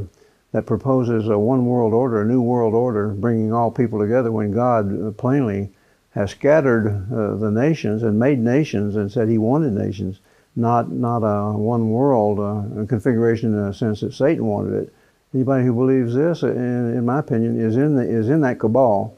that 0.53 0.65
proposes 0.65 1.27
a 1.27 1.37
one 1.37 1.65
world 1.65 1.93
order, 1.93 2.21
a 2.21 2.25
new 2.25 2.41
world 2.41 2.73
order, 2.73 3.09
bringing 3.09 3.51
all 3.51 3.71
people 3.71 3.99
together, 3.99 4.31
when 4.31 4.51
God 4.51 5.07
uh, 5.07 5.11
plainly 5.11 5.69
has 6.11 6.31
scattered 6.31 6.87
uh, 6.87 7.35
the 7.35 7.51
nations 7.51 8.03
and 8.03 8.17
made 8.17 8.39
nations 8.39 8.95
and 8.95 9.11
said 9.11 9.27
He 9.27 9.37
wanted 9.37 9.73
nations, 9.73 10.19
not 10.55 10.89
not 10.91 11.23
a 11.23 11.57
one 11.57 11.89
world 11.89 12.39
uh, 12.39 12.85
configuration 12.85 13.53
in 13.53 13.59
a 13.59 13.73
sense 13.73 13.99
that 13.99 14.13
Satan 14.13 14.45
wanted 14.45 14.83
it. 14.83 14.93
Anybody 15.33 15.65
who 15.65 15.73
believes 15.73 16.15
this, 16.15 16.43
in, 16.43 16.95
in 16.95 17.05
my 17.05 17.19
opinion, 17.19 17.59
is 17.59 17.75
in 17.75 17.95
the, 17.95 18.03
is 18.03 18.29
in 18.29 18.39
that 18.41 18.59
cabal 18.59 19.16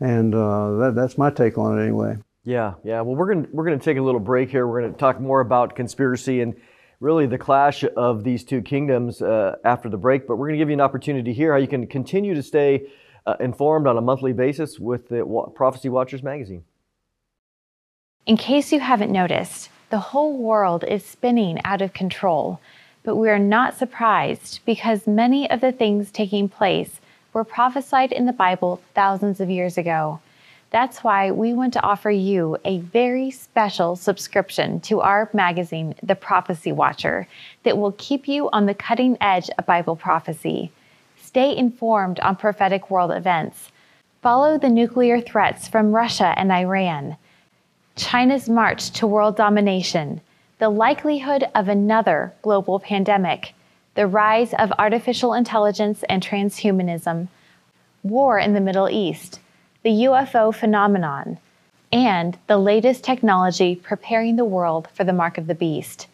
and 0.00 0.34
uh, 0.34 0.76
that, 0.76 0.92
that's 0.94 1.18
my 1.18 1.30
take 1.30 1.58
on 1.58 1.78
it 1.78 1.82
anyway. 1.82 2.16
Yeah, 2.44 2.74
yeah. 2.82 3.00
Well, 3.02 3.14
we're 3.14 3.34
gonna 3.34 3.48
we're 3.52 3.64
gonna 3.64 3.78
take 3.78 3.98
a 3.98 4.02
little 4.02 4.20
break 4.20 4.50
here. 4.50 4.66
We're 4.66 4.80
gonna 4.80 4.94
talk 4.94 5.20
more 5.20 5.40
about 5.40 5.76
conspiracy, 5.76 6.40
and 6.40 6.54
really 7.00 7.26
the 7.26 7.38
clash 7.38 7.84
of 7.96 8.24
these 8.24 8.44
two 8.44 8.62
kingdoms 8.62 9.22
uh, 9.22 9.56
after 9.64 9.88
the 9.88 9.96
break. 9.96 10.26
But 10.26 10.36
we're 10.36 10.48
going 10.48 10.58
to 10.58 10.62
give 10.62 10.68
you 10.68 10.74
an 10.74 10.80
opportunity 10.80 11.32
here 11.32 11.52
how 11.52 11.58
you 11.58 11.68
can 11.68 11.86
continue 11.86 12.34
to 12.34 12.42
stay 12.42 12.88
uh, 13.26 13.36
informed 13.40 13.86
on 13.86 13.96
a 13.96 14.00
monthly 14.00 14.32
basis 14.32 14.78
with 14.78 15.08
the 15.08 15.24
Prophecy 15.54 15.88
Watchers 15.88 16.22
magazine. 16.22 16.64
In 18.26 18.36
case 18.36 18.72
you 18.72 18.80
haven't 18.80 19.12
noticed, 19.12 19.70
the 19.90 19.98
whole 19.98 20.36
world 20.36 20.84
is 20.84 21.04
spinning 21.04 21.60
out 21.64 21.80
of 21.80 21.94
control, 21.94 22.60
but 23.02 23.16
we 23.16 23.30
are 23.30 23.38
not 23.38 23.76
surprised 23.76 24.60
because 24.66 25.06
many 25.06 25.50
of 25.50 25.60
the 25.60 25.72
things 25.72 26.10
taking 26.10 26.48
place 26.48 27.00
were 27.32 27.44
prophesied 27.44 28.12
in 28.12 28.26
the 28.26 28.32
Bible 28.32 28.80
thousands 28.94 29.40
of 29.40 29.50
years 29.50 29.78
ago. 29.78 30.20
That's 30.70 31.02
why 31.02 31.30
we 31.30 31.54
want 31.54 31.72
to 31.74 31.82
offer 31.82 32.10
you 32.10 32.58
a 32.64 32.78
very 32.78 33.30
special 33.30 33.96
subscription 33.96 34.80
to 34.80 35.00
our 35.00 35.30
magazine, 35.32 35.94
The 36.02 36.14
Prophecy 36.14 36.72
Watcher, 36.72 37.26
that 37.62 37.78
will 37.78 37.92
keep 37.92 38.28
you 38.28 38.50
on 38.50 38.66
the 38.66 38.74
cutting 38.74 39.16
edge 39.20 39.48
of 39.56 39.64
Bible 39.64 39.96
prophecy. 39.96 40.70
Stay 41.16 41.56
informed 41.56 42.20
on 42.20 42.36
prophetic 42.36 42.90
world 42.90 43.12
events. 43.12 43.70
Follow 44.20 44.58
the 44.58 44.68
nuclear 44.68 45.20
threats 45.20 45.68
from 45.68 45.92
Russia 45.92 46.34
and 46.36 46.52
Iran, 46.52 47.16
China's 47.96 48.48
march 48.48 48.90
to 48.90 49.06
world 49.06 49.36
domination, 49.36 50.20
the 50.58 50.68
likelihood 50.68 51.44
of 51.54 51.68
another 51.68 52.32
global 52.42 52.78
pandemic, 52.78 53.54
the 53.98 54.06
rise 54.06 54.54
of 54.54 54.72
artificial 54.78 55.34
intelligence 55.34 56.04
and 56.08 56.22
transhumanism, 56.22 57.26
war 58.04 58.38
in 58.38 58.54
the 58.54 58.60
Middle 58.60 58.88
East 58.88 59.40
the 59.82 59.90
UFO 59.90 60.54
phenomenon, 60.54 61.36
and 61.92 62.38
the 62.46 62.58
latest 62.58 63.02
technology 63.02 63.74
preparing 63.74 64.36
the 64.36 64.44
world 64.44 64.86
for 64.94 65.02
the 65.02 65.12
mark 65.12 65.36
of 65.36 65.48
the 65.48 65.54
beast. 65.54 66.06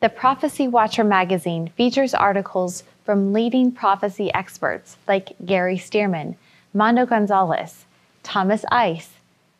The 0.00 0.08
Prophecy 0.08 0.68
Watcher 0.68 1.04
magazine 1.04 1.68
features 1.76 2.14
articles 2.14 2.82
from 3.04 3.34
leading 3.34 3.72
prophecy 3.72 4.32
experts 4.32 4.96
like 5.06 5.36
Gary 5.44 5.76
Stearman, 5.76 6.34
Mondo 6.72 7.04
Gonzalez, 7.04 7.84
Thomas 8.22 8.64
Ice, 8.72 9.10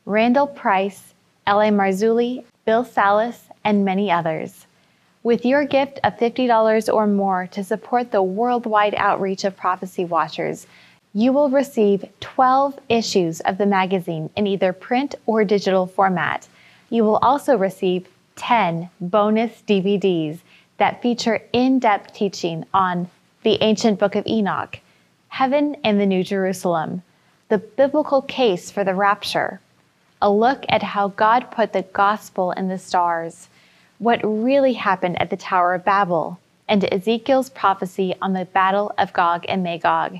Randall 0.06 0.46
Price, 0.46 1.12
L.A. 1.46 1.68
Marzulli, 1.68 2.44
Bill 2.64 2.84
Salus, 2.84 3.48
and 3.62 3.84
many 3.84 4.10
others. 4.10 4.64
With 5.28 5.44
your 5.44 5.66
gift 5.66 6.00
of 6.04 6.16
$50 6.16 6.90
or 6.90 7.06
more 7.06 7.48
to 7.48 7.62
support 7.62 8.12
the 8.12 8.22
worldwide 8.22 8.94
outreach 8.94 9.44
of 9.44 9.58
Prophecy 9.58 10.06
Watchers, 10.06 10.66
you 11.12 11.34
will 11.34 11.50
receive 11.50 12.06
12 12.20 12.78
issues 12.88 13.40
of 13.40 13.58
the 13.58 13.66
magazine 13.66 14.30
in 14.36 14.46
either 14.46 14.72
print 14.72 15.16
or 15.26 15.44
digital 15.44 15.86
format. 15.86 16.48
You 16.88 17.04
will 17.04 17.18
also 17.18 17.58
receive 17.58 18.08
10 18.36 18.88
bonus 19.02 19.62
DVDs 19.68 20.38
that 20.78 21.02
feature 21.02 21.42
in 21.52 21.78
depth 21.78 22.14
teaching 22.14 22.64
on 22.72 23.10
the 23.42 23.62
ancient 23.62 23.98
book 23.98 24.14
of 24.14 24.26
Enoch, 24.26 24.80
heaven 25.28 25.76
and 25.84 26.00
the 26.00 26.06
New 26.06 26.24
Jerusalem, 26.24 27.02
the 27.50 27.58
biblical 27.58 28.22
case 28.22 28.70
for 28.70 28.82
the 28.82 28.94
rapture, 28.94 29.60
a 30.22 30.30
look 30.30 30.64
at 30.70 30.82
how 30.82 31.08
God 31.08 31.50
put 31.50 31.74
the 31.74 31.82
gospel 31.82 32.52
in 32.52 32.68
the 32.68 32.78
stars, 32.78 33.50
what 33.98 34.20
really 34.22 34.74
happened 34.74 35.20
at 35.20 35.30
the 35.30 35.36
Tower 35.36 35.74
of 35.74 35.84
Babel, 35.84 36.38
and 36.68 36.84
Ezekiel's 36.92 37.50
prophecy 37.50 38.14
on 38.22 38.32
the 38.32 38.44
battle 38.44 38.92
of 38.98 39.12
Gog 39.12 39.44
and 39.48 39.62
Magog. 39.62 40.18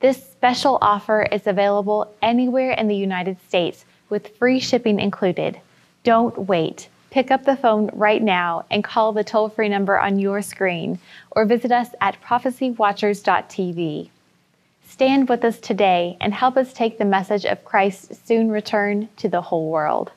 This 0.00 0.22
special 0.32 0.78
offer 0.80 1.22
is 1.22 1.46
available 1.46 2.12
anywhere 2.22 2.72
in 2.72 2.88
the 2.88 2.96
United 2.96 3.36
States 3.46 3.84
with 4.08 4.36
free 4.36 4.60
shipping 4.60 4.98
included. 4.98 5.60
Don't 6.04 6.36
wait. 6.48 6.88
Pick 7.10 7.30
up 7.30 7.44
the 7.44 7.56
phone 7.56 7.90
right 7.92 8.22
now 8.22 8.64
and 8.70 8.82
call 8.82 9.12
the 9.12 9.24
toll 9.24 9.50
free 9.50 9.68
number 9.68 9.98
on 9.98 10.18
your 10.18 10.40
screen 10.40 10.98
or 11.30 11.44
visit 11.44 11.70
us 11.70 11.88
at 12.00 12.20
prophecywatchers.tv. 12.22 14.08
Stand 14.86 15.28
with 15.28 15.44
us 15.44 15.60
today 15.60 16.16
and 16.20 16.32
help 16.32 16.56
us 16.56 16.72
take 16.72 16.98
the 16.98 17.04
message 17.04 17.44
of 17.44 17.64
Christ's 17.64 18.18
soon 18.26 18.50
return 18.50 19.08
to 19.18 19.28
the 19.28 19.42
whole 19.42 19.70
world. 19.70 20.12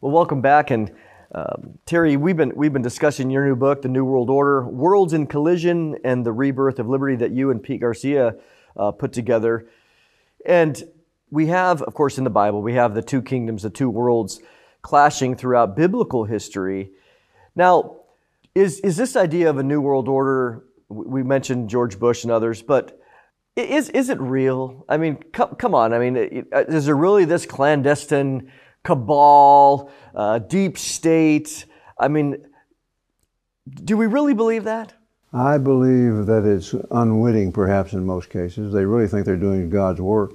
Well, 0.00 0.12
welcome 0.12 0.40
back. 0.40 0.70
And 0.70 0.90
um, 1.32 1.78
Terry, 1.86 2.16
we've 2.16 2.36
been 2.36 2.52
we've 2.56 2.72
been 2.72 2.82
discussing 2.82 3.30
your 3.30 3.46
new 3.46 3.54
book, 3.54 3.82
The 3.82 3.88
New 3.88 4.04
World 4.04 4.30
Order: 4.30 4.66
Worlds 4.66 5.12
in 5.12 5.26
Collision 5.26 5.96
and 6.02 6.26
the 6.26 6.32
Rebirth 6.32 6.78
of 6.80 6.88
Liberty, 6.88 7.16
that 7.16 7.30
you 7.30 7.50
and 7.50 7.62
Pete 7.62 7.80
Garcia 7.80 8.34
uh, 8.76 8.90
put 8.90 9.12
together. 9.12 9.68
And 10.44 10.82
we 11.30 11.46
have, 11.46 11.82
of 11.82 11.94
course, 11.94 12.18
in 12.18 12.24
the 12.24 12.30
Bible, 12.30 12.62
we 12.62 12.74
have 12.74 12.94
the 12.94 13.02
two 13.02 13.22
kingdoms, 13.22 13.62
the 13.62 13.70
two 13.70 13.88
worlds, 13.88 14.40
clashing 14.82 15.36
throughout 15.36 15.76
biblical 15.76 16.24
history. 16.24 16.90
Now, 17.54 17.98
is 18.56 18.80
is 18.80 18.96
this 18.96 19.14
idea 19.14 19.50
of 19.50 19.58
a 19.58 19.62
new 19.62 19.80
world 19.80 20.08
order? 20.08 20.64
We 20.88 21.22
mentioned 21.22 21.70
George 21.70 22.00
Bush 22.00 22.24
and 22.24 22.32
others, 22.32 22.60
but 22.60 23.00
is 23.54 23.88
is 23.90 24.08
it 24.08 24.20
real? 24.20 24.84
I 24.88 24.96
mean, 24.96 25.16
come, 25.32 25.54
come 25.54 25.76
on. 25.76 25.92
I 25.92 26.00
mean, 26.00 26.16
is 26.52 26.86
there 26.86 26.96
really 26.96 27.24
this 27.24 27.46
clandestine? 27.46 28.50
Cabal, 28.82 29.90
uh, 30.14 30.38
deep 30.38 30.78
state. 30.78 31.66
I 31.98 32.08
mean, 32.08 32.46
do 33.84 33.96
we 33.96 34.06
really 34.06 34.34
believe 34.34 34.64
that? 34.64 34.94
I 35.32 35.58
believe 35.58 36.26
that 36.26 36.44
it's 36.44 36.74
unwitting, 36.90 37.52
perhaps 37.52 37.92
in 37.92 38.04
most 38.04 38.30
cases. 38.30 38.72
They 38.72 38.84
really 38.84 39.06
think 39.06 39.26
they're 39.26 39.36
doing 39.36 39.70
God's 39.70 40.00
work. 40.00 40.32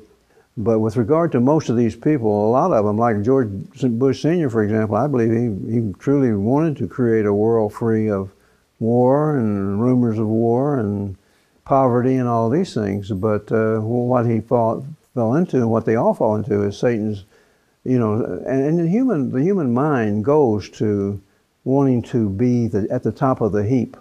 But 0.57 0.79
with 0.79 0.95
regard 0.95 1.33
to 1.33 1.41
most 1.41 1.67
of 1.67 1.75
these 1.75 1.97
people, 1.97 2.47
a 2.47 2.51
lot 2.51 2.71
of 2.71 2.85
them, 2.85 2.97
like 2.97 3.21
George 3.21 3.49
Bush 3.81 4.21
Sr., 4.21 4.49
for 4.49 4.63
example, 4.63 4.95
I 4.95 5.07
believe 5.07 5.31
he, 5.31 5.73
he 5.73 5.93
truly 5.99 6.33
wanted 6.33 6.77
to 6.77 6.87
create 6.87 7.25
a 7.25 7.33
world 7.33 7.73
free 7.73 8.09
of 8.09 8.31
war 8.79 9.37
and 9.37 9.81
rumors 9.81 10.17
of 10.17 10.27
war 10.27 10.79
and 10.79 11.17
poverty 11.65 12.15
and 12.15 12.29
all 12.29 12.49
these 12.49 12.73
things. 12.73 13.11
But 13.11 13.51
uh, 13.51 13.79
what 13.79 14.25
he 14.25 14.39
fought, 14.39 14.85
fell 15.13 15.35
into 15.35 15.57
and 15.57 15.69
what 15.69 15.85
they 15.85 15.95
all 15.95 16.13
fall 16.13 16.37
into 16.37 16.63
is 16.63 16.77
Satan's 16.77 17.25
you 17.85 17.99
know, 17.99 18.15
and, 18.45 18.65
and 18.65 18.79
the 18.79 18.87
human 18.87 19.31
the 19.31 19.41
human 19.41 19.73
mind 19.73 20.25
goes 20.25 20.69
to 20.71 21.21
wanting 21.63 22.01
to 22.01 22.29
be 22.29 22.67
the, 22.67 22.87
at 22.91 23.03
the 23.03 23.11
top 23.11 23.41
of 23.41 23.51
the 23.51 23.63
heap, 23.63 23.95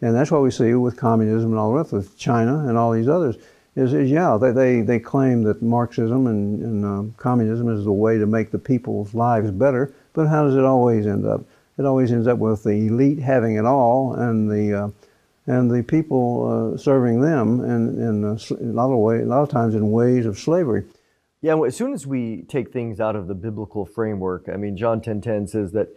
and 0.00 0.14
that's 0.14 0.30
what 0.30 0.42
we 0.42 0.50
see 0.50 0.72
with 0.74 0.96
communism 0.96 1.50
and 1.50 1.58
all 1.58 1.72
the 1.72 1.78
rest, 1.78 1.92
with 1.92 2.16
China 2.16 2.66
and 2.68 2.78
all 2.78 2.92
these 2.92 3.08
others. 3.08 3.36
Is, 3.76 3.92
is 3.92 4.08
yeah, 4.08 4.38
they, 4.40 4.52
they, 4.52 4.80
they 4.82 5.00
claim 5.00 5.42
that 5.42 5.60
Marxism 5.60 6.28
and, 6.28 6.62
and 6.62 6.84
uh, 6.84 7.14
communism 7.16 7.68
is 7.68 7.84
the 7.84 7.92
way 7.92 8.18
to 8.18 8.26
make 8.26 8.52
the 8.52 8.58
people's 8.58 9.14
lives 9.14 9.50
better, 9.50 9.92
but 10.12 10.28
how 10.28 10.44
does 10.44 10.54
it 10.54 10.64
always 10.64 11.06
end 11.06 11.26
up? 11.26 11.42
It 11.76 11.84
always 11.84 12.12
ends 12.12 12.28
up 12.28 12.38
with 12.38 12.62
the 12.62 12.86
elite 12.86 13.18
having 13.18 13.56
it 13.56 13.64
all 13.64 14.14
and 14.14 14.48
the 14.48 14.84
uh, 14.84 14.88
and 15.46 15.70
the 15.70 15.82
people 15.82 16.72
uh, 16.74 16.78
serving 16.78 17.20
them 17.20 17.60
in, 17.64 18.00
in 18.00 18.24
a, 18.24 18.38
a 18.64 18.72
lot 18.72 18.90
of 18.90 18.98
way, 18.98 19.20
a 19.20 19.26
lot 19.26 19.42
of 19.42 19.50
times 19.50 19.74
in 19.74 19.90
ways 19.90 20.24
of 20.24 20.38
slavery. 20.38 20.84
Yeah, 21.44 21.60
as 21.60 21.76
soon 21.76 21.92
as 21.92 22.06
we 22.06 22.46
take 22.48 22.72
things 22.72 23.00
out 23.00 23.16
of 23.16 23.26
the 23.26 23.34
biblical 23.34 23.84
framework, 23.84 24.48
I 24.50 24.56
mean, 24.56 24.78
John 24.78 25.02
10:10 25.02 25.20
10, 25.20 25.20
10 25.20 25.46
says 25.46 25.72
that 25.72 25.88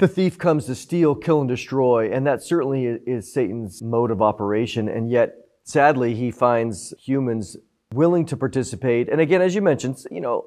the 0.00 0.08
thief 0.08 0.36
comes 0.36 0.66
to 0.66 0.74
steal, 0.74 1.14
kill, 1.14 1.42
and 1.42 1.48
destroy, 1.48 2.10
and 2.10 2.26
that 2.26 2.42
certainly 2.42 2.86
is 2.86 3.32
Satan's 3.32 3.84
mode 3.84 4.10
of 4.10 4.20
operation. 4.20 4.88
And 4.88 5.08
yet, 5.08 5.36
sadly, 5.62 6.16
he 6.16 6.32
finds 6.32 6.92
humans 6.98 7.56
willing 7.94 8.26
to 8.26 8.36
participate. 8.36 9.08
And 9.08 9.20
again, 9.20 9.42
as 9.42 9.54
you 9.54 9.62
mentioned, 9.62 10.04
you 10.10 10.20
know, 10.20 10.46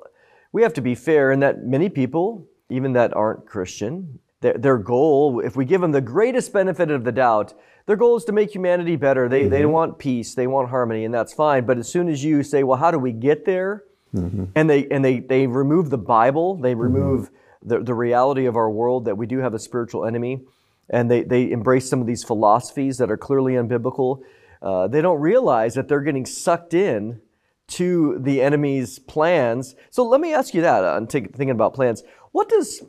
we 0.51 0.61
have 0.61 0.73
to 0.73 0.81
be 0.81 0.93
fair 0.93 1.31
in 1.31 1.39
that 1.39 1.63
many 1.63 1.87
people, 1.87 2.49
even 2.69 2.91
that 2.91 3.15
aren't 3.15 3.45
Christian, 3.45 4.19
their, 4.41 4.57
their 4.57 4.77
goal, 4.77 5.39
if 5.39 5.55
we 5.55 5.63
give 5.63 5.79
them 5.79 5.93
the 5.93 6.01
greatest 6.01 6.51
benefit 6.51 6.91
of 6.91 7.05
the 7.05 7.13
doubt, 7.13 7.53
their 7.85 7.95
goal 7.95 8.17
is 8.17 8.25
to 8.25 8.31
make 8.31 8.53
humanity 8.53 8.95
better. 8.95 9.29
They, 9.29 9.41
mm-hmm. 9.41 9.49
they 9.49 9.65
want 9.65 9.99
peace, 9.99 10.33
they 10.33 10.47
want 10.47 10.69
harmony, 10.69 11.05
and 11.05 11.13
that's 11.13 11.33
fine. 11.33 11.65
But 11.65 11.77
as 11.77 11.87
soon 11.87 12.09
as 12.09 12.23
you 12.23 12.43
say, 12.43 12.63
well, 12.63 12.77
how 12.77 12.91
do 12.91 12.99
we 12.99 13.11
get 13.11 13.45
there? 13.45 13.83
Mm-hmm. 14.13 14.45
And 14.55 14.69
they 14.69 14.87
and 14.87 15.03
they 15.03 15.19
they 15.19 15.45
remove 15.45 15.89
the 15.89 15.97
Bible, 15.97 16.55
they 16.55 16.71
mm-hmm. 16.71 16.81
remove 16.81 17.25
mm-hmm. 17.25 17.69
the, 17.69 17.79
the 17.83 17.93
reality 17.93 18.45
of 18.45 18.55
our 18.55 18.69
world 18.69 19.05
that 19.05 19.17
we 19.17 19.27
do 19.27 19.39
have 19.39 19.53
a 19.53 19.59
spiritual 19.59 20.05
enemy, 20.05 20.41
and 20.89 21.11
they, 21.11 21.23
they 21.23 21.51
embrace 21.51 21.89
some 21.89 21.99
of 21.99 22.07
these 22.07 22.23
philosophies 22.23 22.97
that 22.97 23.11
are 23.11 23.17
clearly 23.17 23.53
unbiblical. 23.53 24.21
Uh, 24.61 24.87
they 24.87 25.01
don't 25.01 25.19
realize 25.19 25.73
that 25.75 25.87
they're 25.87 26.01
getting 26.01 26.25
sucked 26.25 26.73
in 26.73 27.19
to 27.67 28.17
the 28.19 28.41
enemy's 28.41 28.99
plans. 28.99 29.75
So 29.89 30.03
let 30.05 30.21
me 30.21 30.33
ask 30.33 30.53
you 30.53 30.61
that. 30.61 30.83
Uh, 30.83 30.95
I'm 30.95 31.07
thinking 31.07 31.49
about 31.49 31.73
plans. 31.73 32.03
What 32.31 32.47
does 32.47 32.83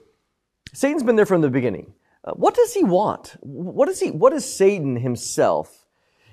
Satan's 0.72 1.02
been 1.02 1.16
there 1.16 1.26
from 1.26 1.40
the 1.40 1.50
beginning? 1.50 1.94
What 2.34 2.54
does 2.54 2.74
he 2.74 2.82
want? 2.82 3.36
What 3.40 3.88
is 3.88 4.00
he? 4.00 4.10
What 4.10 4.32
is 4.32 4.44
Satan 4.44 4.96
himself 4.96 5.86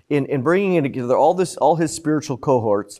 in, 0.09 0.25
in 0.25 0.41
bringing 0.41 0.75
it 0.75 0.81
together 0.81 1.15
all 1.15 1.33
this, 1.33 1.55
all 1.57 1.75
his 1.75 1.93
spiritual 1.93 2.37
cohorts, 2.37 2.99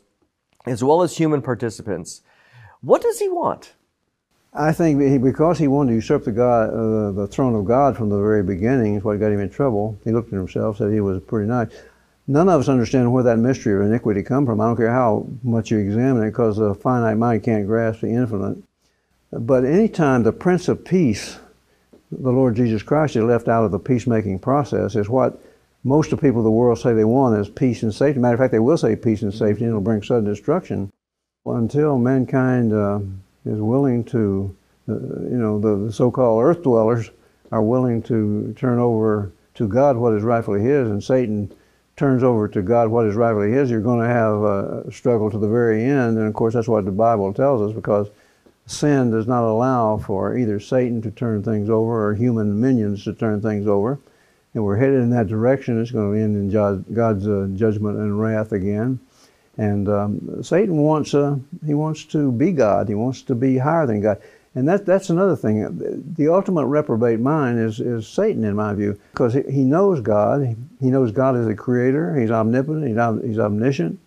as 0.65 0.83
well 0.83 1.01
as 1.01 1.17
human 1.17 1.41
participants? 1.41 2.21
What 2.81 3.01
does 3.01 3.19
he 3.19 3.29
want? 3.29 3.73
I 4.53 4.71
think 4.71 5.23
because 5.23 5.57
he 5.57 5.67
wanted 5.67 5.91
to 5.91 5.95
usurp 5.95 6.25
the 6.25 6.31
God, 6.31 6.69
uh, 6.69 7.11
the 7.11 7.27
throne 7.27 7.55
of 7.55 7.65
God 7.65 7.97
from 7.97 8.09
the 8.09 8.19
very 8.19 8.43
beginning, 8.43 8.95
is 8.95 9.03
what 9.03 9.19
got 9.19 9.31
him 9.31 9.39
in 9.39 9.49
trouble. 9.49 9.97
He 10.03 10.11
looked 10.11 10.31
at 10.31 10.37
himself, 10.37 10.77
said 10.77 10.93
he 10.93 11.01
was 11.01 11.19
pretty 11.23 11.47
nice. 11.47 11.69
None 12.27 12.47
of 12.47 12.61
us 12.61 12.69
understand 12.69 13.11
where 13.11 13.23
that 13.23 13.39
mystery 13.39 13.73
of 13.73 13.89
iniquity 13.89 14.21
come 14.21 14.45
from. 14.45 14.61
I 14.61 14.65
don't 14.67 14.77
care 14.77 14.93
how 14.93 15.27
much 15.41 15.71
you 15.71 15.79
examine 15.79 16.23
it, 16.23 16.29
because 16.29 16.57
the 16.57 16.75
finite 16.75 17.17
mind 17.17 17.43
can't 17.43 17.65
grasp 17.65 18.01
the 18.01 18.09
infinite. 18.09 18.59
But 19.31 19.65
anytime 19.65 20.21
the 20.21 20.31
Prince 20.31 20.67
of 20.67 20.85
Peace 20.85 21.39
the 22.19 22.31
Lord 22.31 22.55
Jesus 22.55 22.83
Christ 22.83 23.15
is 23.15 23.23
left 23.23 23.47
out 23.47 23.65
of 23.65 23.71
the 23.71 23.79
peacemaking 23.79 24.39
process 24.39 24.95
is 24.95 25.09
what 25.09 25.41
most 25.83 26.11
of 26.11 26.19
the 26.19 26.27
people 26.27 26.39
of 26.39 26.45
the 26.45 26.51
world 26.51 26.79
say 26.79 26.93
they 26.93 27.03
want 27.03 27.39
is 27.39 27.49
peace 27.49 27.83
and 27.83 27.93
safety. 27.93 28.19
Matter 28.19 28.35
of 28.35 28.39
fact, 28.39 28.51
they 28.51 28.59
will 28.59 28.77
say 28.77 28.95
peace 28.95 29.21
and 29.21 29.33
safety, 29.33 29.63
and 29.63 29.69
it'll 29.69 29.81
bring 29.81 30.01
sudden 30.01 30.25
destruction. 30.25 30.91
Until 31.45 31.97
mankind 31.97 32.71
uh, 32.71 32.99
is 33.45 33.59
willing 33.59 34.03
to, 34.05 34.55
uh, 34.87 34.93
you 34.93 35.37
know, 35.37 35.59
the, 35.59 35.87
the 35.87 35.93
so-called 35.93 36.43
earth 36.43 36.63
dwellers 36.63 37.09
are 37.51 37.61
willing 37.61 38.01
to 38.03 38.53
turn 38.57 38.79
over 38.79 39.31
to 39.55 39.67
God 39.67 39.97
what 39.97 40.13
is 40.13 40.23
rightfully 40.23 40.61
His, 40.61 40.89
and 40.89 41.03
Satan 41.03 41.53
turns 41.97 42.23
over 42.23 42.47
to 42.47 42.61
God 42.61 42.89
what 42.89 43.05
is 43.05 43.15
rightfully 43.15 43.51
His, 43.51 43.69
you're 43.69 43.81
going 43.81 43.99
to 43.99 44.07
have 44.07 44.41
a 44.41 44.91
struggle 44.91 45.29
to 45.29 45.37
the 45.37 45.47
very 45.47 45.83
end. 45.83 46.17
And 46.17 46.27
of 46.27 46.33
course, 46.33 46.53
that's 46.53 46.67
what 46.67 46.85
the 46.85 46.91
Bible 46.91 47.33
tells 47.33 47.61
us 47.61 47.75
because 47.75 48.07
sin 48.65 49.11
does 49.11 49.27
not 49.27 49.43
allow 49.43 49.97
for 49.97 50.37
either 50.37 50.59
Satan 50.59 51.01
to 51.01 51.11
turn 51.11 51.43
things 51.43 51.69
over 51.69 52.07
or 52.07 52.13
human 52.13 52.59
minions 52.59 53.03
to 53.03 53.13
turn 53.13 53.41
things 53.41 53.67
over. 53.67 53.99
And 54.53 54.63
we're 54.63 54.77
headed 54.77 55.01
in 55.01 55.09
that 55.11 55.27
direction. 55.27 55.81
It's 55.81 55.91
going 55.91 56.13
to 56.13 56.21
end 56.21 56.35
in 56.35 56.93
God's 56.93 57.27
uh, 57.27 57.47
judgment 57.55 57.97
and 57.97 58.19
wrath 58.19 58.51
again. 58.51 58.99
And 59.57 59.89
um, 59.89 60.43
Satan 60.43 60.77
wants 60.77 61.13
uh, 61.13 61.37
he 61.65 61.73
wants 61.73 62.05
to 62.05 62.31
be 62.31 62.51
God. 62.51 62.87
He 62.87 62.95
wants 62.95 63.21
to 63.23 63.35
be 63.35 63.57
higher 63.57 63.85
than 63.85 64.01
God. 64.01 64.21
And 64.55 64.67
that, 64.67 64.85
that's 64.85 65.09
another 65.09 65.35
thing. 65.35 66.13
The 66.15 66.27
ultimate 66.27 66.67
reprobate 66.67 67.19
mind 67.19 67.59
is, 67.59 67.79
is 67.79 68.07
Satan, 68.07 68.43
in 68.43 68.55
my 68.55 68.73
view, 68.75 68.99
because 69.11 69.33
he, 69.33 69.41
he 69.49 69.63
knows 69.63 69.99
God. 69.99 70.55
He 70.79 70.91
knows 70.91 71.11
God 71.11 71.35
is 71.35 71.47
a 71.47 71.55
creator. 71.55 72.15
He's 72.19 72.29
omnipotent. 72.29 72.87
He's, 72.87 73.29
he's 73.29 73.39
omniscient. 73.39 73.99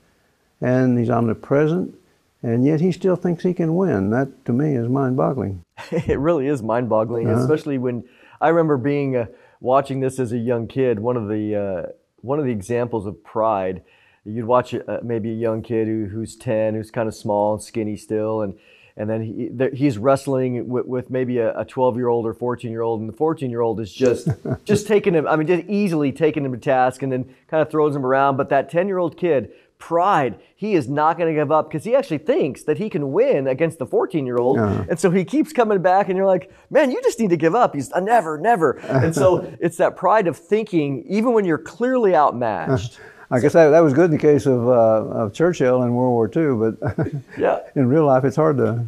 And 0.60 0.96
he's 0.98 1.10
omnipresent 1.10 1.96
and 2.42 2.64
yet 2.64 2.80
he 2.80 2.92
still 2.92 3.16
thinks 3.16 3.42
he 3.42 3.54
can 3.54 3.74
win. 3.74 4.10
That 4.10 4.44
to 4.46 4.52
me 4.52 4.76
is 4.76 4.88
mind-boggling. 4.88 5.64
it 5.90 6.18
really 6.18 6.46
is 6.46 6.62
mind-boggling, 6.62 7.28
uh-huh. 7.28 7.40
especially 7.40 7.78
when 7.78 8.04
I 8.40 8.48
remember 8.48 8.76
being 8.76 9.16
uh, 9.16 9.26
watching 9.60 10.00
this 10.00 10.18
as 10.18 10.32
a 10.32 10.38
young 10.38 10.66
kid. 10.66 11.00
One 11.00 11.16
of 11.16 11.28
the 11.28 11.54
uh, 11.56 11.92
one 12.20 12.38
of 12.38 12.44
the 12.44 12.52
examples 12.52 13.06
of 13.06 13.22
pride. 13.24 13.82
You'd 14.24 14.44
watch 14.44 14.74
uh, 14.74 14.98
maybe 15.04 15.30
a 15.30 15.34
young 15.34 15.62
kid 15.62 15.86
who, 15.86 16.06
who's 16.06 16.36
ten, 16.36 16.74
who's 16.74 16.90
kind 16.90 17.08
of 17.08 17.14
small 17.14 17.54
and 17.54 17.62
skinny 17.62 17.96
still, 17.96 18.42
and 18.42 18.58
and 18.98 19.10
then 19.10 19.22
he, 19.22 19.50
he's 19.76 19.98
wrestling 19.98 20.68
with, 20.68 20.86
with 20.86 21.10
maybe 21.10 21.38
a 21.38 21.64
12 21.66 21.96
year 21.96 22.08
old 22.08 22.26
or 22.26 22.32
14 22.32 22.70
year 22.70 22.80
old, 22.80 23.00
and 23.00 23.08
the 23.08 23.16
14 23.16 23.50
year 23.50 23.60
old 23.60 23.78
is 23.78 23.92
just 23.92 24.28
just 24.64 24.86
taking 24.86 25.14
him. 25.14 25.26
I 25.26 25.36
mean, 25.36 25.46
just 25.46 25.68
easily 25.68 26.12
taking 26.12 26.44
him 26.44 26.52
to 26.52 26.58
task, 26.58 27.02
and 27.02 27.12
then 27.12 27.34
kind 27.48 27.62
of 27.62 27.70
throws 27.70 27.94
him 27.94 28.06
around. 28.06 28.36
But 28.36 28.48
that 28.50 28.70
10 28.70 28.88
year 28.88 28.98
old 28.98 29.16
kid 29.16 29.52
pride. 29.78 30.38
He 30.54 30.74
is 30.74 30.88
not 30.88 31.18
going 31.18 31.32
to 31.32 31.38
give 31.38 31.52
up 31.52 31.68
because 31.68 31.84
he 31.84 31.94
actually 31.94 32.18
thinks 32.18 32.62
that 32.64 32.78
he 32.78 32.88
can 32.88 33.12
win 33.12 33.46
against 33.46 33.78
the 33.78 33.86
14 33.86 34.26
year 34.26 34.38
old. 34.38 34.58
And 34.58 34.98
so 34.98 35.10
he 35.10 35.24
keeps 35.24 35.52
coming 35.52 35.82
back, 35.82 36.08
and 36.08 36.16
you're 36.16 36.26
like, 36.26 36.50
man, 36.70 36.90
you 36.90 37.02
just 37.02 37.20
need 37.20 37.30
to 37.30 37.36
give 37.36 37.54
up. 37.54 37.74
He's 37.74 37.92
uh, 37.92 38.00
never, 38.00 38.38
never. 38.38 38.72
and 38.88 39.14
so 39.14 39.52
it's 39.60 39.76
that 39.76 39.96
pride 39.96 40.26
of 40.26 40.36
thinking, 40.36 41.04
even 41.08 41.32
when 41.32 41.44
you're 41.44 41.58
clearly 41.58 42.14
outmatched. 42.14 42.98
I 43.30 43.40
guess 43.40 43.54
that, 43.54 43.70
that 43.70 43.80
was 43.80 43.92
good 43.92 44.06
in 44.06 44.10
the 44.12 44.18
case 44.18 44.46
of, 44.46 44.68
uh, 44.68 44.70
of 44.70 45.32
Churchill 45.32 45.82
in 45.82 45.94
World 45.94 46.12
War 46.12 46.30
II, 46.34 46.70
but 46.70 47.12
yeah. 47.38 47.58
in 47.74 47.88
real 47.88 48.06
life, 48.06 48.24
it's 48.24 48.36
hard 48.36 48.56
to. 48.58 48.86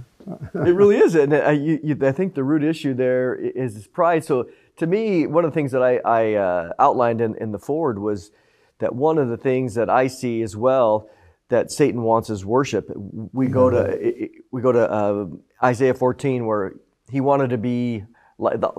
it 0.54 0.74
really 0.74 0.96
is. 0.96 1.16
And 1.16 1.32
uh, 1.32 1.50
you, 1.50 1.80
you, 1.82 1.98
I 2.06 2.12
think 2.12 2.34
the 2.34 2.44
root 2.44 2.62
issue 2.62 2.94
there 2.94 3.34
is 3.34 3.88
pride. 3.88 4.24
So 4.24 4.48
to 4.76 4.86
me, 4.86 5.26
one 5.26 5.44
of 5.44 5.50
the 5.50 5.54
things 5.54 5.72
that 5.72 5.82
I, 5.82 5.96
I 6.04 6.34
uh, 6.34 6.72
outlined 6.78 7.20
in, 7.20 7.34
in 7.36 7.50
the 7.50 7.58
forward 7.58 7.98
was 7.98 8.30
that 8.78 8.94
one 8.94 9.18
of 9.18 9.28
the 9.28 9.36
things 9.36 9.74
that 9.74 9.90
I 9.90 10.06
see 10.06 10.42
as 10.42 10.56
well 10.56 11.08
that 11.48 11.70
Satan 11.70 12.02
wants 12.02 12.30
is 12.30 12.44
worship. 12.44 12.90
We 13.32 13.46
go 13.48 13.70
to 13.70 13.76
mm-hmm. 13.76 14.24
we 14.50 14.62
go 14.62 14.72
to 14.72 14.90
uh, 14.90 15.26
Isaiah 15.62 15.94
14 15.94 16.46
where 16.46 16.74
he 17.10 17.20
wanted 17.20 17.50
to 17.50 17.58
be 17.58 18.04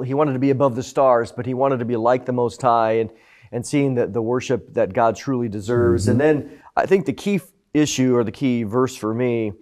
he 0.05 0.13
wanted 0.13 0.33
to 0.33 0.39
be 0.39 0.51
above 0.51 0.75
the 0.75 0.83
stars, 0.83 1.31
but 1.31 1.45
he 1.45 1.53
wanted 1.53 1.79
to 1.79 1.85
be 1.85 1.95
like 1.95 2.25
the 2.25 2.31
Most 2.31 2.61
High 2.61 2.93
and 2.93 3.09
and 3.51 3.65
seeing 3.65 3.95
that 3.95 4.13
the 4.13 4.21
worship 4.21 4.73
that 4.75 4.93
God 4.93 5.15
truly 5.15 5.49
deserves. 5.49 6.03
Mm-hmm. 6.03 6.11
And 6.11 6.21
then 6.21 6.61
I 6.75 6.85
think 6.85 7.05
the 7.05 7.13
key 7.13 7.41
issue 7.73 8.15
or 8.15 8.23
the 8.23 8.31
key 8.31 8.63
verse 8.63 8.95
for 8.95 9.13
me 9.13 9.53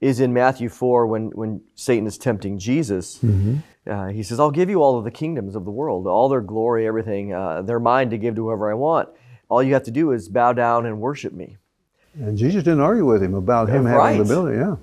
is 0.00 0.18
in 0.18 0.32
Matthew 0.32 0.68
4 0.68 1.06
when 1.06 1.26
when 1.30 1.60
Satan 1.74 2.06
is 2.06 2.18
tempting 2.18 2.58
Jesus. 2.58 3.18
Mm-hmm. 3.18 3.56
Uh, 3.88 4.08
he 4.08 4.22
says, 4.22 4.40
"I'll 4.40 4.50
give 4.50 4.68
you 4.68 4.82
all 4.82 4.98
of 4.98 5.04
the 5.04 5.10
kingdoms 5.10 5.54
of 5.54 5.64
the 5.64 5.70
world, 5.70 6.06
all 6.06 6.28
their 6.28 6.42
glory, 6.42 6.86
everything. 6.86 7.32
Uh, 7.32 7.62
they're 7.62 7.80
mine 7.80 8.10
to 8.10 8.18
give 8.18 8.34
to 8.34 8.42
whoever 8.42 8.70
I 8.70 8.74
want." 8.74 9.08
All 9.50 9.62
you 9.62 9.74
have 9.74 9.82
to 9.82 9.90
do 9.90 10.12
is 10.12 10.28
bow 10.28 10.52
down 10.52 10.86
and 10.86 11.00
worship 11.00 11.32
me. 11.32 11.56
And 12.14 12.38
Jesus 12.38 12.62
didn't 12.62 12.80
argue 12.80 13.04
with 13.04 13.22
him 13.22 13.34
about 13.34 13.68
him 13.68 13.84
right. 13.84 14.12
having 14.12 14.26
the 14.26 14.32
ability, 14.32 14.58
yeah. 14.58 14.76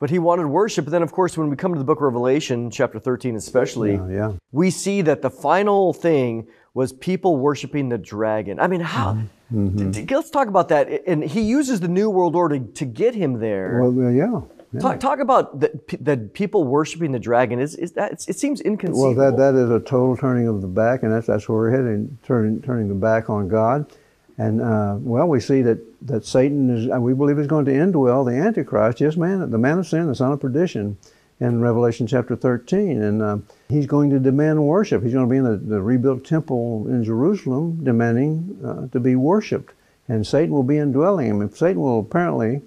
But 0.00 0.10
he 0.10 0.18
wanted 0.18 0.46
worship. 0.46 0.86
But 0.86 0.90
then, 0.90 1.02
of 1.02 1.12
course, 1.12 1.36
when 1.36 1.48
we 1.48 1.56
come 1.56 1.72
to 1.72 1.78
the 1.78 1.84
book 1.84 1.98
of 1.98 2.02
Revelation, 2.02 2.70
chapter 2.70 2.98
13 2.98 3.36
especially, 3.36 3.94
yeah, 3.94 4.08
yeah. 4.08 4.32
we 4.50 4.70
see 4.70 5.02
that 5.02 5.22
the 5.22 5.30
final 5.30 5.92
thing 5.92 6.46
was 6.74 6.92
people 6.92 7.36
worshiping 7.36 7.88
the 7.88 7.98
dragon. 7.98 8.58
I 8.58 8.66
mean, 8.66 8.80
how? 8.80 9.18
Mm-hmm. 9.52 10.12
Let's 10.12 10.30
talk 10.30 10.48
about 10.48 10.68
that. 10.68 10.88
And 11.06 11.22
he 11.22 11.42
uses 11.42 11.80
the 11.80 11.88
New 11.88 12.10
World 12.10 12.34
Order 12.34 12.58
to 12.58 12.84
get 12.84 13.14
him 13.14 13.38
there. 13.38 13.80
Well, 13.82 14.10
yeah. 14.10 14.40
Yeah. 14.72 14.80
Talk, 14.80 14.98
talk 14.98 15.20
about 15.20 15.60
the, 15.60 15.80
the 16.00 16.16
people 16.16 16.64
worshiping 16.64 17.12
the 17.12 17.20
dragon. 17.20 17.60
Is, 17.60 17.76
is 17.76 17.92
that 17.92 18.26
it 18.28 18.36
seems 18.36 18.60
inconceivable? 18.60 19.14
Well, 19.14 19.30
that, 19.30 19.36
that 19.36 19.54
is 19.54 19.70
a 19.70 19.78
total 19.78 20.16
turning 20.16 20.48
of 20.48 20.62
the 20.62 20.66
back, 20.66 21.04
and 21.04 21.12
that's 21.12 21.28
that's 21.28 21.48
where 21.48 21.58
we're 21.58 21.70
heading, 21.70 22.18
turning 22.24 22.60
turning 22.60 22.88
the 22.88 22.94
back 22.94 23.30
on 23.30 23.46
God. 23.46 23.92
And 24.36 24.60
uh, 24.60 24.96
well, 24.98 25.28
we 25.28 25.40
see 25.40 25.62
that, 25.62 25.78
that 26.06 26.26
Satan 26.26 26.68
is, 26.70 26.90
uh, 26.90 27.00
we 27.00 27.14
believe 27.14 27.38
is 27.38 27.46
going 27.46 27.64
to 27.66 27.72
indwell 27.72 28.24
the 28.24 28.36
Antichrist, 28.36 29.00
yes, 29.00 29.16
man, 29.16 29.48
the 29.50 29.58
man 29.58 29.78
of 29.78 29.86
sin, 29.86 30.06
the 30.06 30.14
son 30.14 30.32
of 30.32 30.40
perdition, 30.40 30.96
in 31.40 31.60
Revelation 31.60 32.06
chapter 32.06 32.34
13. 32.34 33.02
And 33.02 33.22
uh, 33.22 33.38
he's 33.68 33.86
going 33.86 34.10
to 34.10 34.18
demand 34.18 34.64
worship. 34.64 35.02
He's 35.02 35.12
going 35.12 35.26
to 35.26 35.30
be 35.30 35.36
in 35.36 35.44
the, 35.44 35.56
the 35.56 35.80
rebuilt 35.80 36.24
temple 36.24 36.86
in 36.88 37.04
Jerusalem 37.04 37.84
demanding 37.84 38.58
uh, 38.64 38.88
to 38.88 39.00
be 39.00 39.14
worshiped. 39.14 39.72
And 40.08 40.26
Satan 40.26 40.50
will 40.50 40.64
be 40.64 40.78
indwelling 40.78 41.28
him. 41.28 41.40
And 41.40 41.54
Satan 41.54 41.80
will 41.80 42.00
apparently 42.00 42.60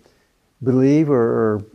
believe, 0.63 1.09
or, 1.09 1.15
or 1.15 1.65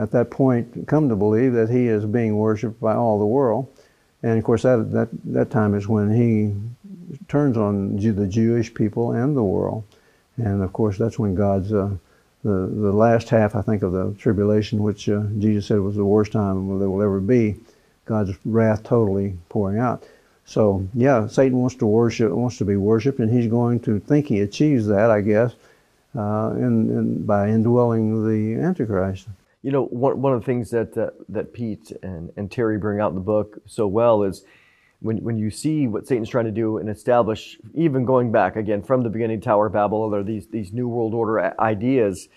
at 0.00 0.12
that 0.12 0.30
point 0.30 0.86
come 0.86 1.08
to 1.08 1.16
believe, 1.16 1.52
that 1.54 1.70
he 1.70 1.88
is 1.88 2.04
being 2.06 2.36
worshiped 2.36 2.80
by 2.80 2.94
all 2.94 3.18
the 3.18 3.26
world. 3.26 3.68
And 4.22 4.38
of 4.38 4.44
course, 4.44 4.62
that, 4.62 4.92
that, 4.92 5.08
that 5.24 5.50
time 5.50 5.74
is 5.74 5.88
when 5.88 6.14
he 6.14 6.54
turns 7.28 7.56
on 7.56 7.96
the 7.96 8.26
Jewish 8.26 8.72
people 8.72 9.12
and 9.12 9.36
the 9.36 9.42
world. 9.42 9.84
And 10.36 10.62
of 10.62 10.72
course, 10.72 10.96
that's 10.96 11.18
when 11.18 11.34
God's, 11.34 11.72
uh, 11.72 11.90
the, 12.42 12.50
the 12.50 12.92
last 12.92 13.28
half, 13.28 13.54
I 13.54 13.62
think, 13.62 13.82
of 13.82 13.92
the 13.92 14.14
tribulation, 14.18 14.82
which 14.82 15.08
uh, 15.08 15.22
Jesus 15.38 15.66
said 15.66 15.80
was 15.80 15.96
the 15.96 16.04
worst 16.04 16.32
time 16.32 16.78
there 16.78 16.88
will 16.90 17.02
ever 17.02 17.20
be, 17.20 17.56
God's 18.06 18.32
wrath 18.44 18.82
totally 18.82 19.36
pouring 19.48 19.78
out. 19.78 20.06
So, 20.46 20.88
yeah, 20.94 21.26
Satan 21.28 21.58
wants 21.58 21.76
to 21.76 21.86
worship, 21.86 22.32
wants 22.32 22.58
to 22.58 22.64
be 22.64 22.76
worshipped, 22.76 23.20
and 23.20 23.30
he's 23.30 23.48
going 23.48 23.80
to 23.80 24.00
think 24.00 24.26
he 24.26 24.40
achieves 24.40 24.86
that, 24.86 25.10
I 25.10 25.20
guess, 25.20 25.54
uh, 26.16 26.54
in, 26.56 26.90
in, 26.90 27.24
by 27.24 27.48
indwelling 27.48 28.26
the 28.26 28.60
Antichrist. 28.60 29.28
You 29.62 29.70
know, 29.70 29.84
one, 29.84 30.20
one 30.22 30.32
of 30.32 30.40
the 30.40 30.46
things 30.46 30.70
that, 30.70 30.96
uh, 30.96 31.10
that 31.28 31.52
Pete 31.52 31.92
and, 32.02 32.32
and 32.36 32.50
Terry 32.50 32.78
bring 32.78 32.98
out 32.98 33.10
in 33.10 33.14
the 33.14 33.20
book 33.20 33.60
so 33.66 33.86
well 33.86 34.22
is 34.22 34.44
when, 35.00 35.18
when 35.18 35.36
you 35.38 35.50
see 35.50 35.86
what 35.86 36.06
Satan's 36.06 36.28
trying 36.28 36.44
to 36.44 36.50
do 36.50 36.78
and 36.78 36.88
establish, 36.88 37.58
even 37.74 38.04
going 38.04 38.30
back 38.30 38.56
again 38.56 38.82
from 38.82 39.02
the 39.02 39.10
beginning, 39.10 39.40
Tower 39.40 39.66
of 39.66 39.72
Babel, 39.72 39.98
or 39.98 40.22
these, 40.22 40.46
these 40.46 40.72
New 40.72 40.88
World 40.88 41.14
Order 41.14 41.58
ideas, 41.60 42.28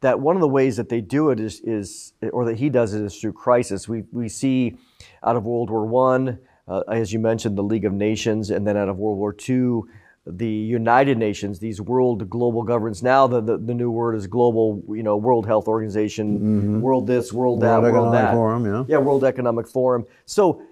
that 0.00 0.18
one 0.20 0.36
of 0.36 0.40
the 0.40 0.48
ways 0.48 0.76
that 0.76 0.88
they 0.88 1.00
do 1.00 1.30
it 1.30 1.40
is, 1.40 1.60
is 1.60 2.12
or 2.32 2.44
that 2.46 2.58
he 2.58 2.68
does 2.68 2.94
it 2.94 3.02
is 3.02 3.18
through 3.18 3.32
crisis. 3.32 3.88
We, 3.88 4.04
we 4.12 4.28
see 4.28 4.76
out 5.22 5.36
of 5.36 5.44
World 5.44 5.70
War 5.70 5.86
One, 5.86 6.38
uh, 6.68 6.80
as 6.90 7.12
you 7.12 7.18
mentioned, 7.18 7.56
the 7.56 7.62
League 7.62 7.84
of 7.84 7.92
Nations, 7.92 8.50
and 8.50 8.66
then 8.66 8.76
out 8.76 8.88
of 8.88 8.98
World 8.98 9.18
War 9.18 9.32
Two, 9.32 9.88
the 10.26 10.48
United 10.48 11.18
Nations, 11.18 11.58
these 11.58 11.80
world 11.80 12.28
global 12.28 12.62
governments. 12.62 13.02
Now 13.02 13.26
the, 13.26 13.40
the, 13.40 13.58
the, 13.58 13.74
new 13.74 13.90
word 13.90 14.16
is 14.16 14.26
global, 14.26 14.82
you 14.88 15.04
know, 15.04 15.16
World 15.16 15.46
Health 15.46 15.68
Organization, 15.68 16.38
mm-hmm. 16.38 16.80
world 16.80 17.06
this, 17.06 17.32
world 17.32 17.60
that, 17.60 17.80
world, 17.80 17.94
world 17.94 18.14
that. 18.14 18.32
Forum, 18.32 18.66
yeah. 18.66 18.84
yeah, 18.88 18.98
World 18.98 19.22
Economic 19.22 19.68
Forum. 19.68 20.04
So 20.24 20.62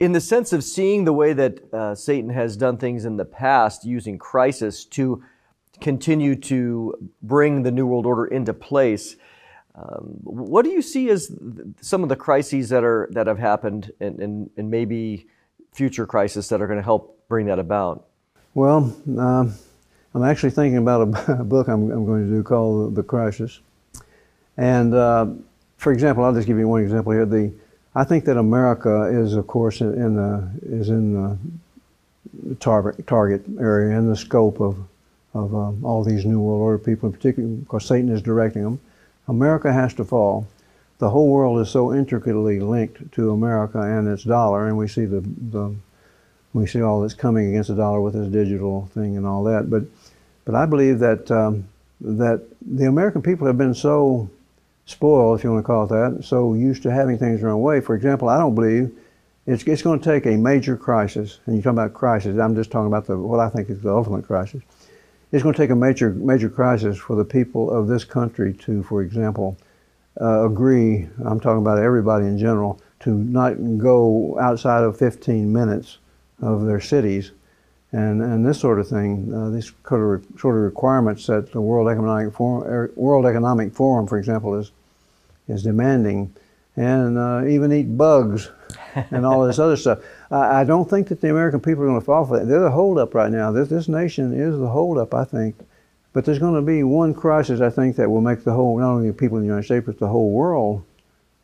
in 0.00 0.12
the 0.12 0.20
sense 0.20 0.52
of 0.52 0.64
seeing 0.64 1.04
the 1.04 1.12
way 1.12 1.32
that 1.32 1.72
uh, 1.72 1.94
Satan 1.94 2.30
has 2.30 2.56
done 2.56 2.76
things 2.76 3.04
in 3.04 3.16
the 3.16 3.24
past 3.24 3.84
using 3.84 4.18
crisis 4.18 4.84
to 4.86 5.22
continue 5.80 6.34
to 6.36 6.94
bring 7.22 7.62
the 7.62 7.70
New 7.70 7.86
World 7.86 8.06
Order 8.06 8.26
into 8.26 8.52
place. 8.52 9.16
Um, 9.74 10.18
what 10.22 10.64
do 10.64 10.70
you 10.70 10.82
see 10.82 11.10
as 11.10 11.32
some 11.80 12.02
of 12.02 12.08
the 12.08 12.16
crises 12.16 12.68
that 12.68 12.84
are 12.84 13.08
that 13.12 13.26
have 13.26 13.38
happened, 13.38 13.90
and, 13.98 14.20
and, 14.20 14.50
and 14.56 14.70
maybe 14.70 15.26
future 15.72 16.06
crises 16.06 16.48
that 16.48 16.62
are 16.62 16.66
going 16.66 16.78
to 16.78 16.84
help 16.84 17.26
bring 17.28 17.46
that 17.46 17.58
about? 17.58 18.06
Well, 18.54 18.96
um, 19.18 19.54
I'm 20.14 20.22
actually 20.22 20.50
thinking 20.50 20.78
about 20.78 21.00
a, 21.28 21.44
book 21.44 21.66
I'm, 21.68 21.90
I'm, 21.90 22.06
going 22.06 22.28
to 22.28 22.30
do 22.30 22.42
called 22.42 22.94
The 22.94 23.02
Crisis. 23.02 23.60
And 24.56 24.94
uh, 24.94 25.26
for 25.76 25.92
example, 25.92 26.24
I'll 26.24 26.32
just 26.32 26.46
give 26.46 26.58
you 26.58 26.68
one 26.68 26.82
example 26.82 27.12
here. 27.12 27.26
The 27.26 27.52
I 27.96 28.04
think 28.04 28.24
that 28.24 28.36
America 28.36 29.04
is, 29.04 29.34
of 29.34 29.46
course, 29.46 29.80
in 29.80 30.16
the 30.16 30.50
is 30.62 30.88
in 30.88 31.14
the 31.14 32.56
target 32.56 33.06
target 33.06 33.44
area 33.60 33.96
in 33.96 34.08
the 34.08 34.16
scope 34.16 34.60
of 34.60 34.76
of 35.34 35.54
um, 35.54 35.84
all 35.84 36.04
these 36.04 36.24
New 36.24 36.40
World 36.40 36.60
Order 36.60 36.78
people, 36.78 37.08
in 37.08 37.12
particular, 37.12 37.48
because 37.48 37.86
Satan 37.86 38.08
is 38.08 38.22
directing 38.22 38.62
them. 38.62 38.80
America 39.28 39.72
has 39.72 39.94
to 39.94 40.04
fall. 40.04 40.46
The 40.98 41.10
whole 41.10 41.28
world 41.28 41.60
is 41.60 41.70
so 41.70 41.92
intricately 41.92 42.60
linked 42.60 43.12
to 43.12 43.30
America 43.30 43.80
and 43.80 44.08
its 44.08 44.24
dollar, 44.24 44.66
and 44.66 44.76
we 44.76 44.88
see 44.88 45.04
the 45.04 45.20
the, 45.20 45.74
we 46.52 46.66
see 46.66 46.82
all 46.82 47.00
that's 47.00 47.14
coming 47.14 47.48
against 47.48 47.68
the 47.68 47.76
dollar 47.76 48.00
with 48.00 48.14
this 48.14 48.28
digital 48.28 48.88
thing 48.94 49.16
and 49.16 49.26
all 49.26 49.44
that. 49.44 49.70
But, 49.70 49.84
but 50.44 50.54
I 50.54 50.66
believe 50.66 51.00
that 51.00 51.30
um, 51.30 51.68
that 52.00 52.42
the 52.60 52.86
American 52.86 53.22
people 53.22 53.46
have 53.46 53.58
been 53.58 53.74
so 53.74 54.28
spoiled, 54.86 55.38
if 55.38 55.44
you 55.44 55.52
want 55.52 55.62
to 55.62 55.66
call 55.66 55.84
it 55.84 55.88
that, 55.88 56.24
so 56.24 56.54
used 56.54 56.82
to 56.82 56.92
having 56.92 57.18
things 57.18 57.40
their 57.40 57.50
own 57.50 57.62
way. 57.62 57.80
For 57.80 57.94
example, 57.94 58.28
I 58.28 58.38
don't 58.38 58.54
believe 58.54 58.96
it's, 59.46 59.62
it's 59.64 59.82
going 59.82 60.00
to 60.00 60.04
take 60.04 60.26
a 60.26 60.36
major 60.36 60.76
crisis, 60.76 61.40
and 61.46 61.56
you 61.56 61.62
talk 61.62 61.72
about 61.72 61.94
crisis. 61.94 62.38
I'm 62.38 62.54
just 62.54 62.70
talking 62.70 62.86
about 62.86 63.06
the 63.06 63.16
what 63.16 63.40
I 63.40 63.48
think 63.48 63.70
is 63.70 63.80
the 63.82 63.94
ultimate 63.94 64.26
crisis. 64.26 64.62
It's 65.32 65.42
going 65.42 65.54
to 65.54 65.60
take 65.60 65.70
a 65.70 65.76
major 65.76 66.10
major 66.10 66.48
crisis 66.48 66.96
for 66.96 67.16
the 67.16 67.24
people 67.24 67.70
of 67.70 67.88
this 67.88 68.04
country 68.04 68.54
to, 68.54 68.82
for 68.84 69.02
example, 69.02 69.56
uh, 70.20 70.46
agree. 70.46 71.08
I'm 71.24 71.40
talking 71.40 71.62
about 71.62 71.78
everybody 71.78 72.26
in 72.26 72.38
general 72.38 72.80
to 73.00 73.10
not 73.10 73.54
go 73.78 74.38
outside 74.40 74.84
of 74.84 74.96
15 74.98 75.52
minutes 75.52 75.98
of 76.40 76.64
their 76.66 76.80
cities 76.80 77.32
and, 77.94 78.20
and 78.20 78.44
this 78.44 78.58
sort 78.58 78.80
of 78.80 78.88
thing, 78.88 79.32
uh, 79.32 79.50
these 79.50 79.72
sort 79.88 80.02
of, 80.02 80.40
sort 80.40 80.56
of 80.56 80.62
requirements 80.62 81.28
that 81.28 81.52
the 81.52 81.60
World 81.60 81.88
Economic 81.88 82.34
Forum, 82.34 82.66
er, 82.68 82.90
World 82.96 83.24
Economic 83.24 83.72
Forum, 83.72 84.08
for 84.08 84.18
example, 84.18 84.58
is 84.58 84.72
is 85.46 85.62
demanding, 85.62 86.34
and 86.74 87.16
uh, 87.16 87.44
even 87.46 87.72
eat 87.72 87.96
bugs 87.96 88.50
and 88.94 89.24
all 89.24 89.46
this 89.46 89.60
other 89.60 89.76
stuff. 89.76 90.00
I, 90.30 90.62
I, 90.62 90.64
don't 90.64 90.90
think 90.90 91.06
that 91.08 91.20
the 91.20 91.30
American 91.30 91.60
people 91.60 91.84
are 91.84 91.86
going 91.86 92.00
to 92.00 92.04
fall 92.04 92.26
for 92.26 92.38
that. 92.38 92.46
They're 92.46 92.60
the 92.60 92.70
holdup 92.70 93.14
right 93.14 93.30
now. 93.30 93.52
This 93.52 93.68
this 93.68 93.86
nation 93.86 94.32
is 94.32 94.58
the 94.58 94.68
holdup, 94.68 95.14
I 95.14 95.24
think. 95.24 95.54
But 96.12 96.24
there's 96.24 96.40
going 96.40 96.54
to 96.54 96.62
be 96.62 96.82
one 96.82 97.14
crisis, 97.14 97.60
I 97.60 97.70
think, 97.70 97.94
that 97.96 98.10
will 98.10 98.20
make 98.20 98.42
the 98.42 98.52
whole, 98.52 98.78
not 98.78 98.90
only 98.90 99.08
the 99.08 99.14
people 99.14 99.36
in 99.36 99.42
the 99.42 99.48
United 99.48 99.66
States, 99.66 99.86
but 99.86 99.98
the 99.98 100.08
whole 100.08 100.30
world 100.30 100.84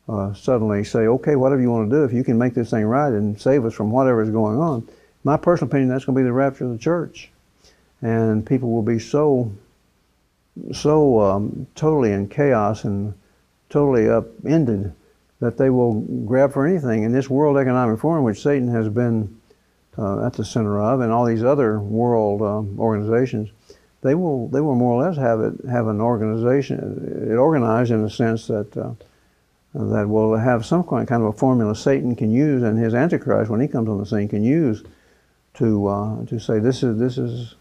uh, 0.09 0.33
suddenly 0.35 0.83
say, 0.83 1.07
okay, 1.07 1.37
whatever 1.37 1.61
you 1.61 1.71
want 1.71 1.91
to 1.91 1.97
do, 1.97 2.05
if 2.05 2.13
you 2.13 2.25
can 2.25 2.39
make 2.39 2.55
this 2.55 2.71
thing 2.71 2.87
right 2.87 3.13
and 3.13 3.41
save 3.41 3.65
us 3.65 3.75
from 3.75 3.91
whatever 3.91 4.23
is 4.23 4.31
going 4.31 4.59
on, 4.59 4.89
my 5.25 5.37
personal 5.37 5.71
opinion, 5.71 5.89
that's 5.89 6.05
going 6.05 6.17
to 6.17 6.21
be 6.21 6.25
the 6.25 6.33
rapture 6.33 6.65
of 6.65 6.73
the 6.73 6.79
church. 6.79 7.31
And 8.03 8.47
people 8.47 8.71
will 8.71 8.83
be 8.83 8.99
so, 8.99 9.53
so 10.73 11.21
um, 11.21 11.67
totally 11.75 12.13
in 12.13 12.29
chaos 12.29 12.85
and 12.85 13.15
totally 13.69 14.09
upended 14.09 14.95
that 15.41 15.57
they 15.57 15.71
will 15.71 16.01
grab 16.25 16.53
for 16.53 16.67
anything. 16.67 17.05
And 17.05 17.15
this 17.15 17.29
World 17.29 17.57
Economic 17.57 17.99
Forum, 17.99 18.25
which 18.25 18.43
Satan 18.43 18.69
has 18.69 18.89
been 18.89 19.41
uh, 19.99 20.27
at 20.27 20.35
the 20.35 20.45
center 20.45 20.81
of, 20.81 21.01
and 21.01 21.13
all 21.13 21.25
these 21.25 21.45
other 21.45 21.81
world 21.81 22.43
um, 22.43 22.79
organizations, 22.79 23.51
they 24.03 24.15
will 24.15 24.49
they 24.49 24.61
will 24.61 24.75
more 24.75 24.95
or 24.95 25.03
less 25.03 25.17
have 25.17 25.41
it 25.41 25.55
have 25.69 25.87
an 25.87 26.01
organization 26.01 27.29
it 27.31 27.35
organized 27.35 27.91
in 27.91 28.03
a 28.03 28.09
sense 28.09 28.47
that 28.47 28.75
uh, 28.77 28.93
that 29.75 30.09
will 30.09 30.37
have 30.37 30.65
some 30.65 30.83
kind 30.83 31.11
of 31.11 31.25
a 31.25 31.33
formula 31.33 31.77
Satan 31.77 32.17
can 32.17 32.31
use, 32.31 32.63
and 32.63 32.79
his 32.79 32.95
Antichrist 32.95 33.51
when 33.51 33.61
he 33.61 33.69
comes 33.69 33.89
on 33.89 33.99
the 33.99 34.07
scene 34.07 34.29
can 34.29 34.43
use 34.43 34.83
to 35.55 35.87
uh, 35.87 36.25
to 36.27 36.39
say 36.39 36.59
this 36.59 36.83
is 36.83 36.99
this 36.99 37.19
is 37.19 37.55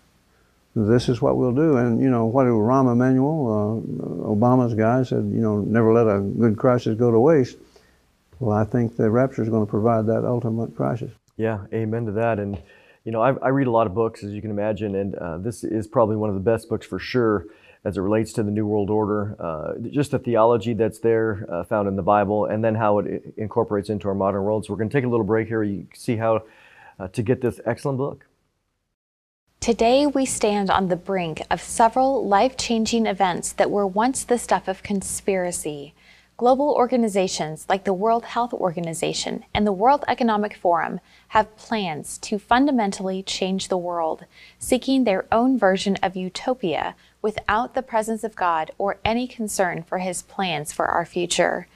this 0.75 1.09
is 1.09 1.21
what 1.21 1.37
we'll 1.37 1.53
do. 1.53 1.77
And 1.77 2.01
you 2.01 2.09
know 2.09 2.25
what 2.25 2.45
Rahm 2.45 2.91
Emanuel, 2.91 3.47
uh, 3.47 4.27
Obama's 4.27 4.73
guy, 4.73 5.03
said 5.03 5.29
you 5.33 5.41
know 5.41 5.59
never 5.59 5.93
let 5.93 6.07
a 6.07 6.19
good 6.19 6.57
crisis 6.57 6.97
go 6.97 7.11
to 7.11 7.19
waste. 7.19 7.57
Well, 8.39 8.57
I 8.57 8.63
think 8.63 8.95
the 8.95 9.09
rapture 9.09 9.43
is 9.43 9.49
going 9.49 9.65
to 9.65 9.69
provide 9.69 10.05
that 10.07 10.23
ultimate 10.25 10.75
crisis. 10.75 11.11
Yeah, 11.35 11.65
amen 11.73 12.05
to 12.05 12.11
that. 12.13 12.39
And 12.39 12.61
you 13.03 13.11
know 13.11 13.21
I, 13.21 13.33
I 13.33 13.49
read 13.49 13.67
a 13.67 13.71
lot 13.71 13.87
of 13.87 13.93
books 13.93 14.23
as 14.23 14.31
you 14.31 14.41
can 14.41 14.51
imagine, 14.51 14.95
and 14.95 15.15
uh, 15.15 15.37
this 15.37 15.63
is 15.63 15.87
probably 15.87 16.15
one 16.15 16.29
of 16.29 16.35
the 16.35 16.41
best 16.41 16.69
books 16.69 16.85
for 16.85 16.99
sure 16.99 17.45
as 17.85 17.97
it 17.97 18.01
relates 18.01 18.33
to 18.33 18.43
the 18.43 18.51
New 18.51 18.65
World 18.65 18.89
Order, 18.89 19.37
uh, 19.39 19.73
just 19.89 20.11
the 20.11 20.19
theology 20.19 20.73
that's 20.73 20.99
there 20.99 21.45
uh, 21.49 21.63
found 21.63 21.87
in 21.87 21.95
the 21.95 22.03
Bible, 22.03 22.45
and 22.45 22.61
then 22.63 22.75
how 22.75 22.99
it 22.99 23.33
incorporates 23.37 23.89
into 23.89 24.09
our 24.09 24.13
modern 24.13 24.43
world. 24.43 24.65
So 24.65 24.73
we're 24.73 24.79
going 24.79 24.89
to 24.89 24.97
take 24.97 25.05
a 25.05 25.07
little 25.07 25.25
break 25.25 25.47
here. 25.47 25.63
You 25.63 25.87
see 25.93 26.17
how 26.17 26.43
uh, 26.99 27.07
to 27.09 27.23
get 27.23 27.41
this 27.41 27.59
excellent 27.65 27.97
book. 27.97 28.25
Today, 29.59 30.07
we 30.07 30.25
stand 30.25 30.69
on 30.69 30.87
the 30.87 30.95
brink 30.95 31.41
of 31.51 31.61
several 31.61 32.25
life 32.25 32.55
changing 32.55 33.05
events 33.05 33.51
that 33.53 33.69
were 33.69 33.85
once 33.85 34.23
the 34.23 34.37
stuff 34.37 34.67
of 34.67 34.83
conspiracy. 34.83 35.93
Global 36.37 36.71
organizations 36.71 37.65
like 37.67 37.83
the 37.83 37.91
World 37.91 38.23
Health 38.23 38.53
Organization 38.53 39.43
and 39.53 39.67
the 39.67 39.73
World 39.73 40.05
Economic 40.07 40.55
Forum 40.55 41.01
have 41.29 41.57
plans 41.57 42.17
to 42.19 42.39
fundamentally 42.39 43.21
change 43.21 43.67
the 43.67 43.77
world, 43.77 44.23
seeking 44.57 45.03
their 45.03 45.25
own 45.33 45.59
version 45.59 45.97
of 46.01 46.15
utopia 46.15 46.95
without 47.21 47.73
the 47.73 47.81
presence 47.81 48.23
of 48.23 48.37
God 48.37 48.71
or 48.77 48.99
any 49.03 49.27
concern 49.27 49.83
for 49.83 49.97
His 49.97 50.21
plans 50.21 50.71
for 50.71 50.85
our 50.85 51.05
future. 51.05 51.67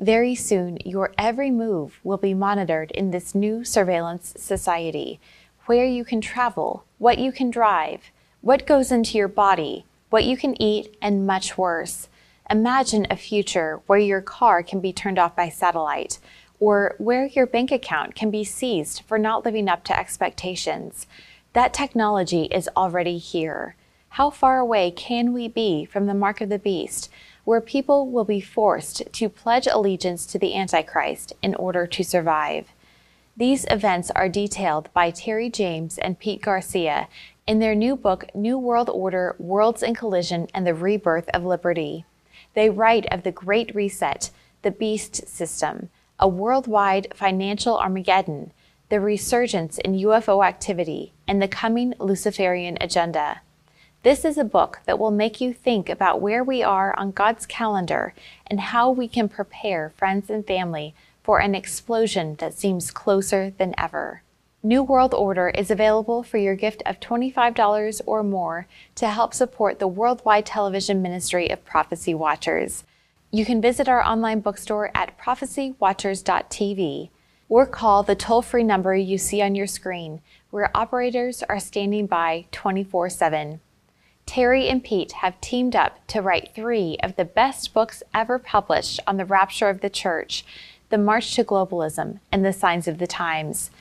Very 0.00 0.34
soon, 0.34 0.78
your 0.82 1.12
every 1.18 1.50
move 1.50 2.00
will 2.02 2.16
be 2.16 2.32
monitored 2.32 2.90
in 2.92 3.10
this 3.10 3.34
new 3.34 3.64
surveillance 3.64 4.32
society, 4.38 5.20
where 5.66 5.84
you 5.84 6.06
can 6.06 6.22
travel, 6.22 6.84
what 6.96 7.18
you 7.18 7.30
can 7.30 7.50
drive, 7.50 8.10
what 8.40 8.66
goes 8.66 8.90
into 8.90 9.18
your 9.18 9.28
body, 9.28 9.84
what 10.08 10.24
you 10.24 10.38
can 10.38 10.60
eat, 10.60 10.96
and 11.02 11.26
much 11.26 11.58
worse. 11.58 12.08
Imagine 12.48 13.06
a 13.10 13.16
future 13.16 13.82
where 13.86 13.98
your 13.98 14.22
car 14.22 14.62
can 14.62 14.80
be 14.80 14.90
turned 14.90 15.18
off 15.18 15.36
by 15.36 15.50
satellite, 15.50 16.18
or 16.58 16.94
where 16.96 17.26
your 17.26 17.46
bank 17.46 17.70
account 17.70 18.14
can 18.14 18.30
be 18.30 18.42
seized 18.42 19.02
for 19.06 19.18
not 19.18 19.44
living 19.44 19.68
up 19.68 19.84
to 19.84 19.98
expectations. 19.98 21.06
That 21.52 21.74
technology 21.74 22.44
is 22.44 22.70
already 22.74 23.18
here. 23.18 23.76
How 24.14 24.30
far 24.30 24.58
away 24.58 24.92
can 24.92 25.34
we 25.34 25.46
be 25.46 25.84
from 25.84 26.06
the 26.06 26.14
mark 26.14 26.40
of 26.40 26.48
the 26.48 26.58
beast? 26.58 27.10
Where 27.50 27.60
people 27.60 28.08
will 28.08 28.22
be 28.22 28.40
forced 28.40 29.02
to 29.12 29.28
pledge 29.28 29.66
allegiance 29.66 30.24
to 30.24 30.38
the 30.38 30.54
Antichrist 30.54 31.32
in 31.42 31.52
order 31.56 31.84
to 31.84 32.04
survive. 32.04 32.68
These 33.36 33.66
events 33.68 34.08
are 34.12 34.28
detailed 34.28 34.88
by 34.92 35.10
Terry 35.10 35.50
James 35.50 35.98
and 35.98 36.16
Pete 36.16 36.42
Garcia 36.42 37.08
in 37.48 37.58
their 37.58 37.74
new 37.74 37.96
book, 37.96 38.32
New 38.36 38.56
World 38.56 38.88
Order 38.88 39.34
Worlds 39.40 39.82
in 39.82 39.96
Collision 39.96 40.46
and 40.54 40.64
the 40.64 40.76
Rebirth 40.76 41.28
of 41.30 41.44
Liberty. 41.44 42.04
They 42.54 42.70
write 42.70 43.12
of 43.12 43.24
the 43.24 43.32
Great 43.32 43.74
Reset, 43.74 44.30
the 44.62 44.70
Beast 44.70 45.26
System, 45.26 45.88
a 46.20 46.28
worldwide 46.28 47.08
financial 47.16 47.76
Armageddon, 47.76 48.52
the 48.90 49.00
resurgence 49.00 49.76
in 49.78 49.94
UFO 49.94 50.46
activity, 50.46 51.14
and 51.26 51.42
the 51.42 51.48
coming 51.48 51.94
Luciferian 51.98 52.78
agenda. 52.80 53.40
This 54.02 54.24
is 54.24 54.38
a 54.38 54.44
book 54.44 54.80
that 54.86 54.98
will 54.98 55.10
make 55.10 55.42
you 55.42 55.52
think 55.52 55.90
about 55.90 56.22
where 56.22 56.42
we 56.42 56.62
are 56.62 56.98
on 56.98 57.10
God's 57.10 57.44
calendar 57.44 58.14
and 58.46 58.58
how 58.58 58.90
we 58.90 59.06
can 59.06 59.28
prepare 59.28 59.92
friends 59.94 60.30
and 60.30 60.46
family 60.46 60.94
for 61.22 61.38
an 61.38 61.54
explosion 61.54 62.36
that 62.36 62.54
seems 62.54 62.90
closer 62.90 63.52
than 63.58 63.74
ever. 63.76 64.22
New 64.62 64.82
World 64.82 65.12
Order 65.12 65.50
is 65.50 65.70
available 65.70 66.22
for 66.22 66.38
your 66.38 66.54
gift 66.54 66.82
of 66.86 66.98
$25 66.98 68.00
or 68.06 68.22
more 68.22 68.66
to 68.94 69.06
help 69.06 69.34
support 69.34 69.78
the 69.78 69.86
worldwide 69.86 70.46
television 70.46 71.02
ministry 71.02 71.50
of 71.50 71.66
Prophecy 71.66 72.14
Watchers. 72.14 72.84
You 73.30 73.44
can 73.44 73.60
visit 73.60 73.86
our 73.86 74.02
online 74.02 74.40
bookstore 74.40 74.90
at 74.94 75.18
prophecywatchers.tv 75.18 77.10
or 77.50 77.66
call 77.66 78.02
the 78.02 78.14
toll 78.14 78.40
free 78.40 78.64
number 78.64 78.94
you 78.94 79.18
see 79.18 79.42
on 79.42 79.54
your 79.54 79.66
screen, 79.66 80.22
where 80.50 80.74
operators 80.74 81.42
are 81.50 81.60
standing 81.60 82.06
by 82.06 82.46
24 82.50 83.10
7. 83.10 83.60
Terry 84.30 84.68
and 84.68 84.84
Pete 84.84 85.10
have 85.10 85.40
teamed 85.40 85.74
up 85.74 86.06
to 86.06 86.22
write 86.22 86.54
three 86.54 86.96
of 87.02 87.16
the 87.16 87.24
best 87.24 87.74
books 87.74 88.00
ever 88.14 88.38
published 88.38 89.00
on 89.04 89.16
the 89.16 89.24
rapture 89.24 89.68
of 89.68 89.80
the 89.80 89.90
church, 89.90 90.44
The 90.90 90.98
March 90.98 91.34
to 91.34 91.42
Globalism, 91.42 92.20
and 92.30 92.44
The 92.44 92.52
Signs 92.52 92.86
of 92.86 92.98
the 92.98 93.08
Times. 93.08 93.72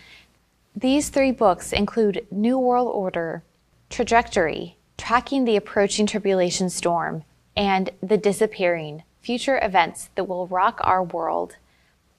These 0.76 1.10
three 1.10 1.30
books 1.32 1.72
include 1.72 2.26
New 2.32 2.58
World 2.58 2.88
Order, 2.88 3.44
Trajectory, 3.92 4.76
Tracking 4.98 5.46
the 5.46 5.56
Approaching 5.56 6.08
Tribulation 6.08 6.72
Storm, 6.72 7.26
and 7.56 7.92
The 8.02 8.18
Disappearing 8.18 9.04
Future 9.22 9.60
Events 9.62 10.10
That 10.16 10.24
Will 10.24 10.48
Rock 10.48 10.80
Our 10.82 11.04
World. 11.04 11.58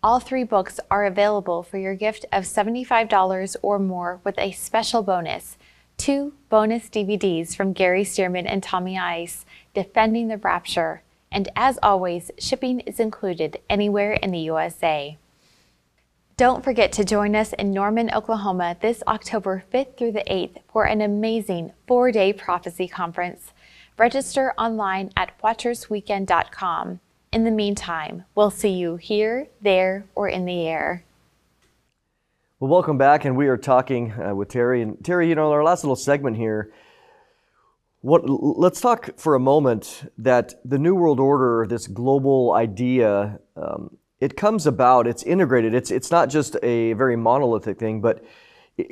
All 0.05 0.21
three 0.21 0.45
books 0.45 0.79
are 0.89 1.05
available 1.05 1.65
for 1.65 1.79
your 1.79 1.97
gift 1.97 2.27
of 2.31 2.45
$75 2.45 3.57
or 3.61 3.81
more 3.81 4.21
with 4.23 4.39
a 4.39 4.53
special 4.53 5.03
bonus 5.03 5.59
two 6.01 6.33
bonus 6.49 6.89
DVDs 6.89 7.55
from 7.55 7.75
Gary 7.75 8.05
Stearman 8.05 8.47
and 8.47 8.63
Tommy 8.63 8.99
Ice, 8.99 9.45
Defending 9.75 10.29
the 10.29 10.39
Rapture, 10.39 11.03
and 11.31 11.47
as 11.55 11.79
always, 11.83 12.31
shipping 12.39 12.81
is 12.81 12.99
included 12.99 13.59
anywhere 13.69 14.15
in 14.15 14.31
the 14.31 14.39
USA. 14.39 15.19
Don't 16.39 16.65
forget 16.65 16.91
to 16.93 17.05
join 17.05 17.37
us 17.37 17.53
in 17.53 17.71
Norman, 17.71 18.11
Oklahoma 18.15 18.79
this 18.81 19.03
October 19.07 19.63
5th 19.71 19.99
through 19.99 20.13
the 20.13 20.25
8th 20.27 20.63
for 20.73 20.85
an 20.85 21.03
amazing 21.03 21.73
four 21.87 22.11
day 22.11 22.33
prophecy 22.33 22.89
conference. 22.89 23.53
Register 23.99 24.55
online 24.57 25.11
at 25.19 25.39
watchersweekend.com. 25.45 27.01
In 27.31 27.45
the 27.45 27.51
meantime, 27.51 28.25
we'll 28.35 28.51
see 28.51 28.71
you 28.73 28.97
here, 28.97 29.49
there, 29.61 30.07
or 30.15 30.31
in 30.31 30.47
the 30.47 30.67
air. 30.67 31.05
Well, 32.61 32.69
welcome 32.69 32.99
back, 32.99 33.25
and 33.25 33.39
we 33.39 33.49
are 33.49 33.57
talking 33.57 34.13
uh, 34.13 34.35
with 34.35 34.51
Terry. 34.51 34.83
And 34.83 35.03
Terry, 35.03 35.31
you 35.31 35.35
know, 35.35 35.51
our 35.51 35.65
last 35.65 35.83
little 35.83 35.97
segment 35.97 36.37
here. 36.37 36.71
What? 38.03 38.29
Let's 38.29 38.83
talk 38.83 39.19
for 39.19 39.35
a 39.35 39.41
moment 39.41 40.13
that 40.19 40.61
the 40.63 40.79
New 40.79 40.95
World 40.95 41.21
Order, 41.21 41.67
this 41.67 41.87
global 41.87 42.53
idea, 42.53 43.41
um, 43.57 43.97
it 44.21 44.37
comes 44.37 44.67
about. 44.67 45.07
It's 45.07 45.23
integrated. 45.23 45.73
It's 45.73 45.91
it's 45.91 46.11
not 46.11 46.29
just 46.29 46.55
a 46.63 46.93
very 46.93 47.17
monolithic 47.17 47.79
thing, 47.79 48.03
but 48.03 48.23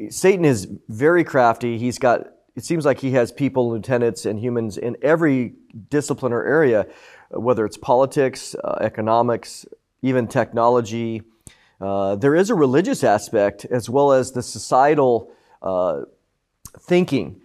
Satan 0.09 0.47
is 0.47 0.67
very 0.89 1.23
crafty. 1.23 1.77
He's 1.77 1.99
got, 1.99 2.27
it 2.57 2.65
seems 2.65 2.87
like 2.87 3.01
he 3.01 3.11
has 3.11 3.33
people, 3.33 3.69
lieutenants, 3.69 4.25
and 4.25 4.41
humans 4.41 4.79
in 4.79 4.97
every 5.03 5.57
discipline 5.91 6.33
or 6.33 6.43
area, 6.43 6.87
whether 7.33 7.67
it's 7.67 7.77
politics, 7.77 8.57
uh, 8.65 8.79
economics, 8.81 9.67
even 10.01 10.27
technology. 10.27 11.21
Uh, 11.81 12.17
there 12.17 12.35
is 12.35 12.51
a 12.51 12.55
religious 12.55 13.05
aspect 13.05 13.65
as 13.67 13.89
well 13.89 14.13
as 14.13 14.33
the 14.33 14.43
societal 14.43 15.33
uh, 15.63 16.03
thinking. 16.81 17.41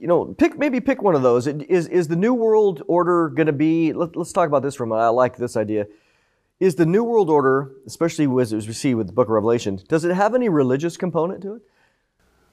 You 0.00 0.08
know, 0.08 0.26
pick 0.26 0.58
maybe 0.58 0.80
pick 0.80 1.00
one 1.00 1.14
of 1.14 1.22
those. 1.22 1.46
Is 1.46 1.86
is 1.86 2.08
the 2.08 2.16
New 2.16 2.34
World 2.34 2.82
Order 2.88 3.28
going 3.28 3.46
to 3.46 3.52
be? 3.52 3.92
Let, 3.92 4.16
us 4.16 4.32
talk 4.32 4.48
about 4.48 4.62
this 4.62 4.74
for 4.74 4.84
a 4.84 4.86
minute. 4.86 5.00
I 5.00 5.08
like 5.08 5.36
this 5.36 5.56
idea. 5.56 5.86
Is 6.58 6.74
the 6.74 6.86
New 6.86 7.04
World 7.04 7.30
Order, 7.30 7.70
especially 7.86 8.24
as 8.40 8.52
we 8.52 8.72
see 8.72 8.94
with 8.94 9.06
the 9.06 9.12
Book 9.12 9.28
of 9.28 9.32
Revelation, 9.32 9.80
does 9.88 10.04
it 10.04 10.14
have 10.14 10.34
any 10.34 10.48
religious 10.48 10.96
component 10.96 11.42
to 11.42 11.54
it? 11.54 11.62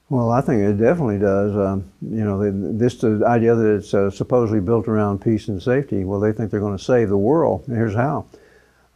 Well, 0.08 0.32
I 0.32 0.40
think 0.40 0.62
it 0.62 0.72
definitely 0.74 1.18
does. 1.18 1.56
Um, 1.56 1.92
you 2.02 2.24
know, 2.24 2.76
this 2.76 2.96
the 2.96 3.22
idea 3.24 3.54
that 3.54 3.76
it's 3.76 3.94
uh, 3.94 4.10
supposedly 4.10 4.60
built 4.60 4.88
around 4.88 5.20
peace 5.22 5.46
and 5.46 5.62
safety. 5.62 6.04
Well, 6.04 6.18
they 6.18 6.32
think 6.32 6.50
they're 6.50 6.58
going 6.58 6.76
to 6.76 6.82
save 6.82 7.08
the 7.08 7.16
world. 7.16 7.64
Here's 7.68 7.94
how. 7.94 8.26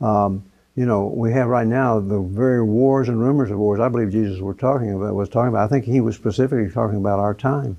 Um, 0.00 0.44
you 0.76 0.86
know, 0.86 1.06
we 1.06 1.32
have 1.32 1.48
right 1.48 1.66
now 1.66 2.00
the 2.00 2.20
very 2.20 2.62
wars 2.62 3.08
and 3.08 3.20
rumors 3.20 3.50
of 3.50 3.58
wars. 3.58 3.78
I 3.78 3.88
believe 3.88 4.10
Jesus 4.10 4.40
were 4.40 4.54
talking 4.54 4.92
about 4.92 5.14
was 5.14 5.28
talking 5.28 5.48
about. 5.48 5.64
I 5.64 5.68
think 5.68 5.84
he 5.84 6.00
was 6.00 6.16
specifically 6.16 6.70
talking 6.70 6.96
about 6.96 7.20
our 7.20 7.34
time, 7.34 7.78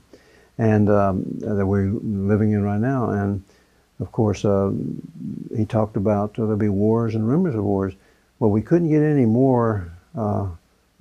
and 0.58 0.90
um, 0.90 1.26
that 1.40 1.66
we're 1.66 1.92
living 1.92 2.54
in 2.54 2.64
right 2.64 2.80
now. 2.80 3.10
And 3.10 3.44
of 4.00 4.12
course, 4.14 4.46
uh, 4.46 4.72
he 5.56 5.66
talked 5.66 5.98
about 5.98 6.40
uh, 6.40 6.44
there'll 6.44 6.56
be 6.56 6.70
wars 6.70 7.16
and 7.16 7.28
rumors 7.28 7.56
of 7.56 7.66
wars. 7.66 7.94
Well, 8.40 8.52
we 8.52 8.62
couldn't 8.62 8.90
get 8.90 9.02
any 9.02 9.26
more 9.26 9.92
uh, 10.18 10.48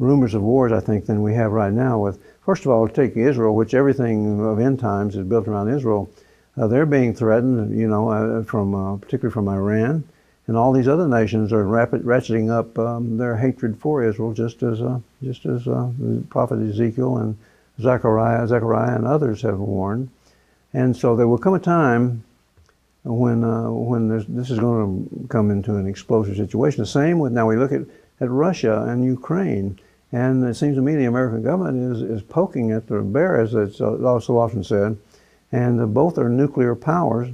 rumors 0.01 0.35
of 0.35 0.43
wars, 0.43 0.73
I 0.73 0.81
think, 0.81 1.07
than 1.07 1.23
we 1.23 1.35
have 1.35 1.53
right 1.53 1.73
now. 1.73 2.01
With 2.01 2.19
first 2.45 2.65
of 2.65 2.73
all, 2.73 2.89
take 2.89 3.17
Israel, 3.17 3.55
which 3.55 3.73
everything 3.73 4.45
of 4.45 4.59
end 4.59 4.81
times 4.81 5.15
is 5.15 5.25
built 5.25 5.47
around 5.47 5.73
Israel. 5.73 6.11
Uh, 6.57 6.67
they're 6.67 6.87
being 6.87 7.15
threatened, 7.15 7.79
you 7.79 7.87
know, 7.87 8.09
uh, 8.09 8.43
from 8.43 8.75
uh, 8.75 8.97
particularly 8.97 9.33
from 9.33 9.49
Iran 9.49 10.05
and 10.47 10.57
all 10.57 10.73
these 10.73 10.89
other 10.89 11.09
nations 11.09 11.53
are 11.53 11.65
rapid, 11.65 12.03
ratcheting 12.03 12.51
up 12.51 12.79
um, 12.79 13.17
their 13.17 13.37
hatred 13.37 13.79
for 13.79 14.03
Israel, 14.03 14.33
just 14.33 14.63
as 14.63 14.81
uh, 14.83 15.01
just 15.23 15.47
as 15.47 15.67
uh, 15.67 15.91
the 15.99 16.23
prophet 16.29 16.61
Ezekiel 16.61 17.17
and 17.17 17.37
Zechariah, 17.81 18.47
Zechariah 18.47 18.97
and 18.97 19.07
others 19.07 19.43
have 19.43 19.59
warned. 19.59 20.11
And 20.73 20.97
so 20.97 21.17
there 21.17 21.29
will 21.29 21.39
come 21.39 21.55
a 21.55 21.61
time 21.61 22.25
when 23.05 23.43
uh, 23.43 23.71
when 23.71 24.09
this 24.09 24.51
is 24.51 24.59
going 24.59 25.09
to 25.09 25.29
come 25.29 25.51
into 25.51 25.77
an 25.77 25.87
explosive 25.87 26.37
situation. 26.37 26.83
The 26.83 26.87
same 26.87 27.19
with 27.19 27.33
now 27.33 27.47
we 27.49 27.57
look 27.57 27.73
at, 27.73 27.83
at 28.21 28.31
Russia 28.31 28.85
and 28.89 29.05
Ukraine, 29.05 29.79
and 30.13 30.45
it 30.45 30.55
seems 30.55 30.77
to 30.77 30.83
me 30.83 30.95
the 30.95 31.07
American 31.07 31.43
government 31.43 31.97
is, 31.97 32.03
is 32.03 32.23
poking 32.23 32.71
at 32.71 32.87
the 32.87 33.01
bear, 33.01 33.41
as 33.41 33.55
it's 33.55 33.81
also 33.81 34.39
often 34.39 34.63
said, 34.63 34.99
and 35.53 35.95
both 35.95 36.19
are 36.19 36.29
nuclear 36.29 36.75
powers 36.75 37.31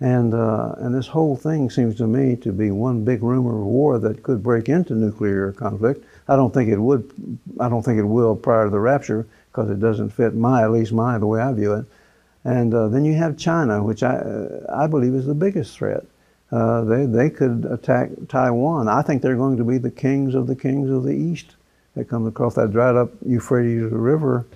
and, 0.00 0.34
uh, 0.34 0.74
and 0.78 0.94
this 0.94 1.06
whole 1.06 1.36
thing 1.36 1.70
seems 1.70 1.96
to 1.96 2.06
me 2.06 2.36
to 2.36 2.52
be 2.52 2.70
one 2.70 3.04
big 3.04 3.22
rumor 3.22 3.58
of 3.58 3.66
war 3.66 3.98
that 3.98 4.22
could 4.22 4.42
break 4.42 4.68
into 4.68 4.94
nuclear 4.94 5.52
conflict. 5.52 6.04
I 6.28 6.36
don't 6.36 6.52
think 6.52 6.68
it 6.68 6.78
would. 6.78 7.10
I 7.58 7.68
don't 7.68 7.82
think 7.82 7.98
it 7.98 8.04
will 8.04 8.36
prior 8.36 8.64
to 8.64 8.70
the 8.70 8.80
rapture 8.80 9.26
because 9.50 9.70
it 9.70 9.80
doesn't 9.80 10.10
fit 10.10 10.34
my, 10.34 10.62
at 10.64 10.70
least 10.70 10.92
my, 10.92 11.16
the 11.16 11.26
way 11.26 11.40
I 11.40 11.52
view 11.52 11.72
it. 11.74 11.86
And 12.44 12.74
uh, 12.74 12.88
then 12.88 13.04
you 13.04 13.14
have 13.14 13.38
China, 13.38 13.82
which 13.82 14.02
I, 14.02 14.16
uh, 14.16 14.66
I 14.72 14.86
believe 14.86 15.14
is 15.14 15.26
the 15.26 15.34
biggest 15.34 15.76
threat. 15.76 16.04
Uh, 16.52 16.84
they, 16.84 17.06
they 17.06 17.30
could 17.30 17.64
attack 17.64 18.10
Taiwan. 18.28 18.88
I 18.88 19.02
think 19.02 19.22
they're 19.22 19.34
going 19.34 19.56
to 19.56 19.64
be 19.64 19.78
the 19.78 19.90
kings 19.90 20.34
of 20.34 20.46
the 20.46 20.54
kings 20.54 20.90
of 20.90 21.04
the 21.04 21.12
East 21.12 21.56
that 21.94 22.08
come 22.08 22.26
across 22.26 22.54
that 22.54 22.70
dried 22.70 22.94
up 22.94 23.10
Euphrates 23.24 23.90
River 23.90 24.46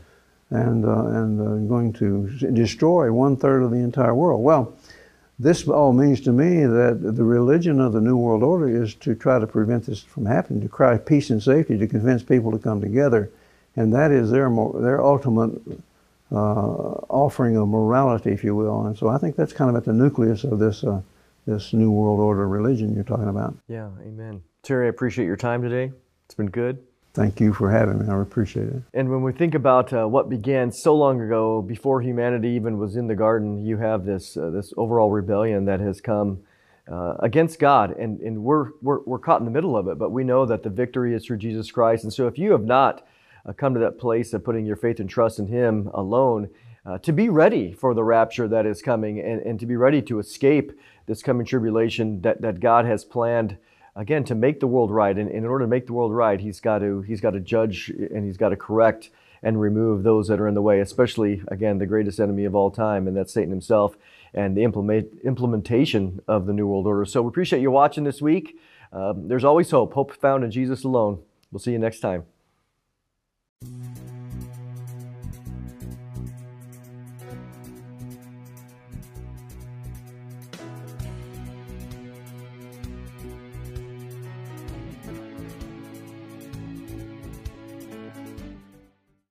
and, 0.50 0.84
uh, 0.84 1.06
and 1.06 1.40
uh, 1.40 1.68
going 1.68 1.92
to 1.94 2.28
destroy 2.52 3.10
one 3.12 3.36
third 3.36 3.62
of 3.62 3.70
the 3.70 3.78
entire 3.78 4.14
world. 4.14 4.42
Well, 4.44 4.74
this 5.40 5.66
all 5.66 5.94
means 5.94 6.20
to 6.20 6.32
me 6.32 6.66
that 6.66 6.98
the 7.00 7.24
religion 7.24 7.80
of 7.80 7.94
the 7.94 8.00
New 8.00 8.16
World 8.18 8.42
Order 8.42 8.68
is 8.68 8.94
to 8.96 9.14
try 9.14 9.38
to 9.38 9.46
prevent 9.46 9.86
this 9.86 10.02
from 10.02 10.26
happening, 10.26 10.60
to 10.60 10.68
cry 10.68 10.98
peace 10.98 11.30
and 11.30 11.42
safety, 11.42 11.78
to 11.78 11.86
convince 11.86 12.22
people 12.22 12.52
to 12.52 12.58
come 12.58 12.82
together. 12.82 13.30
And 13.74 13.94
that 13.94 14.10
is 14.10 14.30
their, 14.30 14.50
their 14.74 15.02
ultimate 15.02 15.58
uh, 16.30 16.36
offering 16.36 17.56
of 17.56 17.68
morality, 17.68 18.32
if 18.32 18.44
you 18.44 18.54
will. 18.54 18.86
And 18.86 18.98
so 18.98 19.08
I 19.08 19.16
think 19.16 19.34
that's 19.34 19.54
kind 19.54 19.70
of 19.70 19.76
at 19.76 19.86
the 19.86 19.94
nucleus 19.94 20.44
of 20.44 20.58
this, 20.58 20.84
uh, 20.84 21.00
this 21.46 21.72
New 21.72 21.90
World 21.90 22.20
Order 22.20 22.46
religion 22.46 22.94
you're 22.94 23.02
talking 23.02 23.28
about. 23.28 23.56
Yeah, 23.66 23.88
amen. 24.02 24.42
Terry, 24.62 24.86
I 24.86 24.90
appreciate 24.90 25.24
your 25.24 25.38
time 25.38 25.62
today. 25.62 25.90
It's 26.26 26.34
been 26.34 26.50
good. 26.50 26.82
Thank 27.12 27.40
you 27.40 27.52
for 27.52 27.70
having 27.70 27.98
me. 27.98 28.08
I 28.08 28.20
appreciate 28.20 28.68
it. 28.68 28.82
And 28.94 29.10
when 29.10 29.22
we 29.22 29.32
think 29.32 29.54
about 29.56 29.92
uh, 29.92 30.06
what 30.06 30.28
began 30.28 30.70
so 30.70 30.94
long 30.94 31.20
ago, 31.20 31.60
before 31.60 32.00
humanity 32.00 32.50
even 32.50 32.78
was 32.78 32.94
in 32.94 33.08
the 33.08 33.16
garden, 33.16 33.64
you 33.64 33.78
have 33.78 34.04
this 34.04 34.36
uh, 34.36 34.50
this 34.50 34.72
overall 34.76 35.10
rebellion 35.10 35.64
that 35.64 35.80
has 35.80 36.00
come 36.00 36.42
uh, 36.90 37.14
against 37.18 37.58
God, 37.58 37.96
and 37.98 38.20
and 38.20 38.44
we're, 38.44 38.70
we're 38.80 39.00
we're 39.04 39.18
caught 39.18 39.40
in 39.40 39.44
the 39.44 39.50
middle 39.50 39.76
of 39.76 39.88
it. 39.88 39.98
But 39.98 40.10
we 40.10 40.22
know 40.22 40.46
that 40.46 40.62
the 40.62 40.70
victory 40.70 41.14
is 41.14 41.26
through 41.26 41.38
Jesus 41.38 41.72
Christ. 41.72 42.04
And 42.04 42.12
so, 42.12 42.28
if 42.28 42.38
you 42.38 42.52
have 42.52 42.64
not 42.64 43.04
uh, 43.44 43.52
come 43.54 43.74
to 43.74 43.80
that 43.80 43.98
place 43.98 44.32
of 44.32 44.44
putting 44.44 44.64
your 44.64 44.76
faith 44.76 45.00
and 45.00 45.10
trust 45.10 45.40
in 45.40 45.48
Him 45.48 45.90
alone, 45.92 46.48
uh, 46.86 46.98
to 46.98 47.12
be 47.12 47.28
ready 47.28 47.72
for 47.72 47.92
the 47.92 48.04
rapture 48.04 48.46
that 48.46 48.66
is 48.66 48.82
coming, 48.82 49.18
and, 49.18 49.42
and 49.42 49.58
to 49.58 49.66
be 49.66 49.74
ready 49.74 50.00
to 50.02 50.20
escape 50.20 50.78
this 51.06 51.22
coming 51.24 51.44
tribulation 51.44 52.20
that 52.20 52.40
that 52.40 52.60
God 52.60 52.84
has 52.84 53.04
planned 53.04 53.56
again 54.00 54.24
to 54.24 54.34
make 54.34 54.60
the 54.60 54.66
world 54.66 54.90
right 54.90 55.16
and, 55.16 55.30
in 55.30 55.44
order 55.44 55.64
to 55.64 55.68
make 55.68 55.86
the 55.86 55.92
world 55.92 56.12
right 56.12 56.40
he's 56.40 56.60
got 56.60 56.78
to 56.78 57.02
he's 57.02 57.20
got 57.20 57.30
to 57.30 57.40
judge 57.40 57.90
and 57.90 58.24
he's 58.24 58.36
got 58.36 58.48
to 58.48 58.56
correct 58.56 59.10
and 59.42 59.60
remove 59.60 60.02
those 60.02 60.28
that 60.28 60.40
are 60.40 60.48
in 60.48 60.54
the 60.54 60.62
way 60.62 60.80
especially 60.80 61.42
again 61.48 61.78
the 61.78 61.86
greatest 61.86 62.18
enemy 62.18 62.44
of 62.44 62.54
all 62.54 62.70
time 62.70 63.06
and 63.06 63.16
that's 63.16 63.32
satan 63.32 63.50
himself 63.50 63.96
and 64.34 64.56
the 64.56 64.62
implement, 64.62 65.08
implementation 65.24 66.20
of 66.28 66.46
the 66.46 66.52
new 66.52 66.66
world 66.66 66.86
order. 66.86 67.04
So 67.04 67.22
we 67.22 67.28
appreciate 67.28 67.60
you 67.60 67.70
watching 67.70 68.04
this 68.04 68.22
week. 68.22 68.58
Um, 68.92 69.28
there's 69.28 69.44
always 69.44 69.70
hope 69.70 69.94
hope 69.94 70.12
found 70.12 70.44
in 70.44 70.50
jesus 70.50 70.84
alone. 70.84 71.20
We'll 71.52 71.60
see 71.60 71.72
you 71.72 71.78
next 71.78 72.00
time 72.00 72.24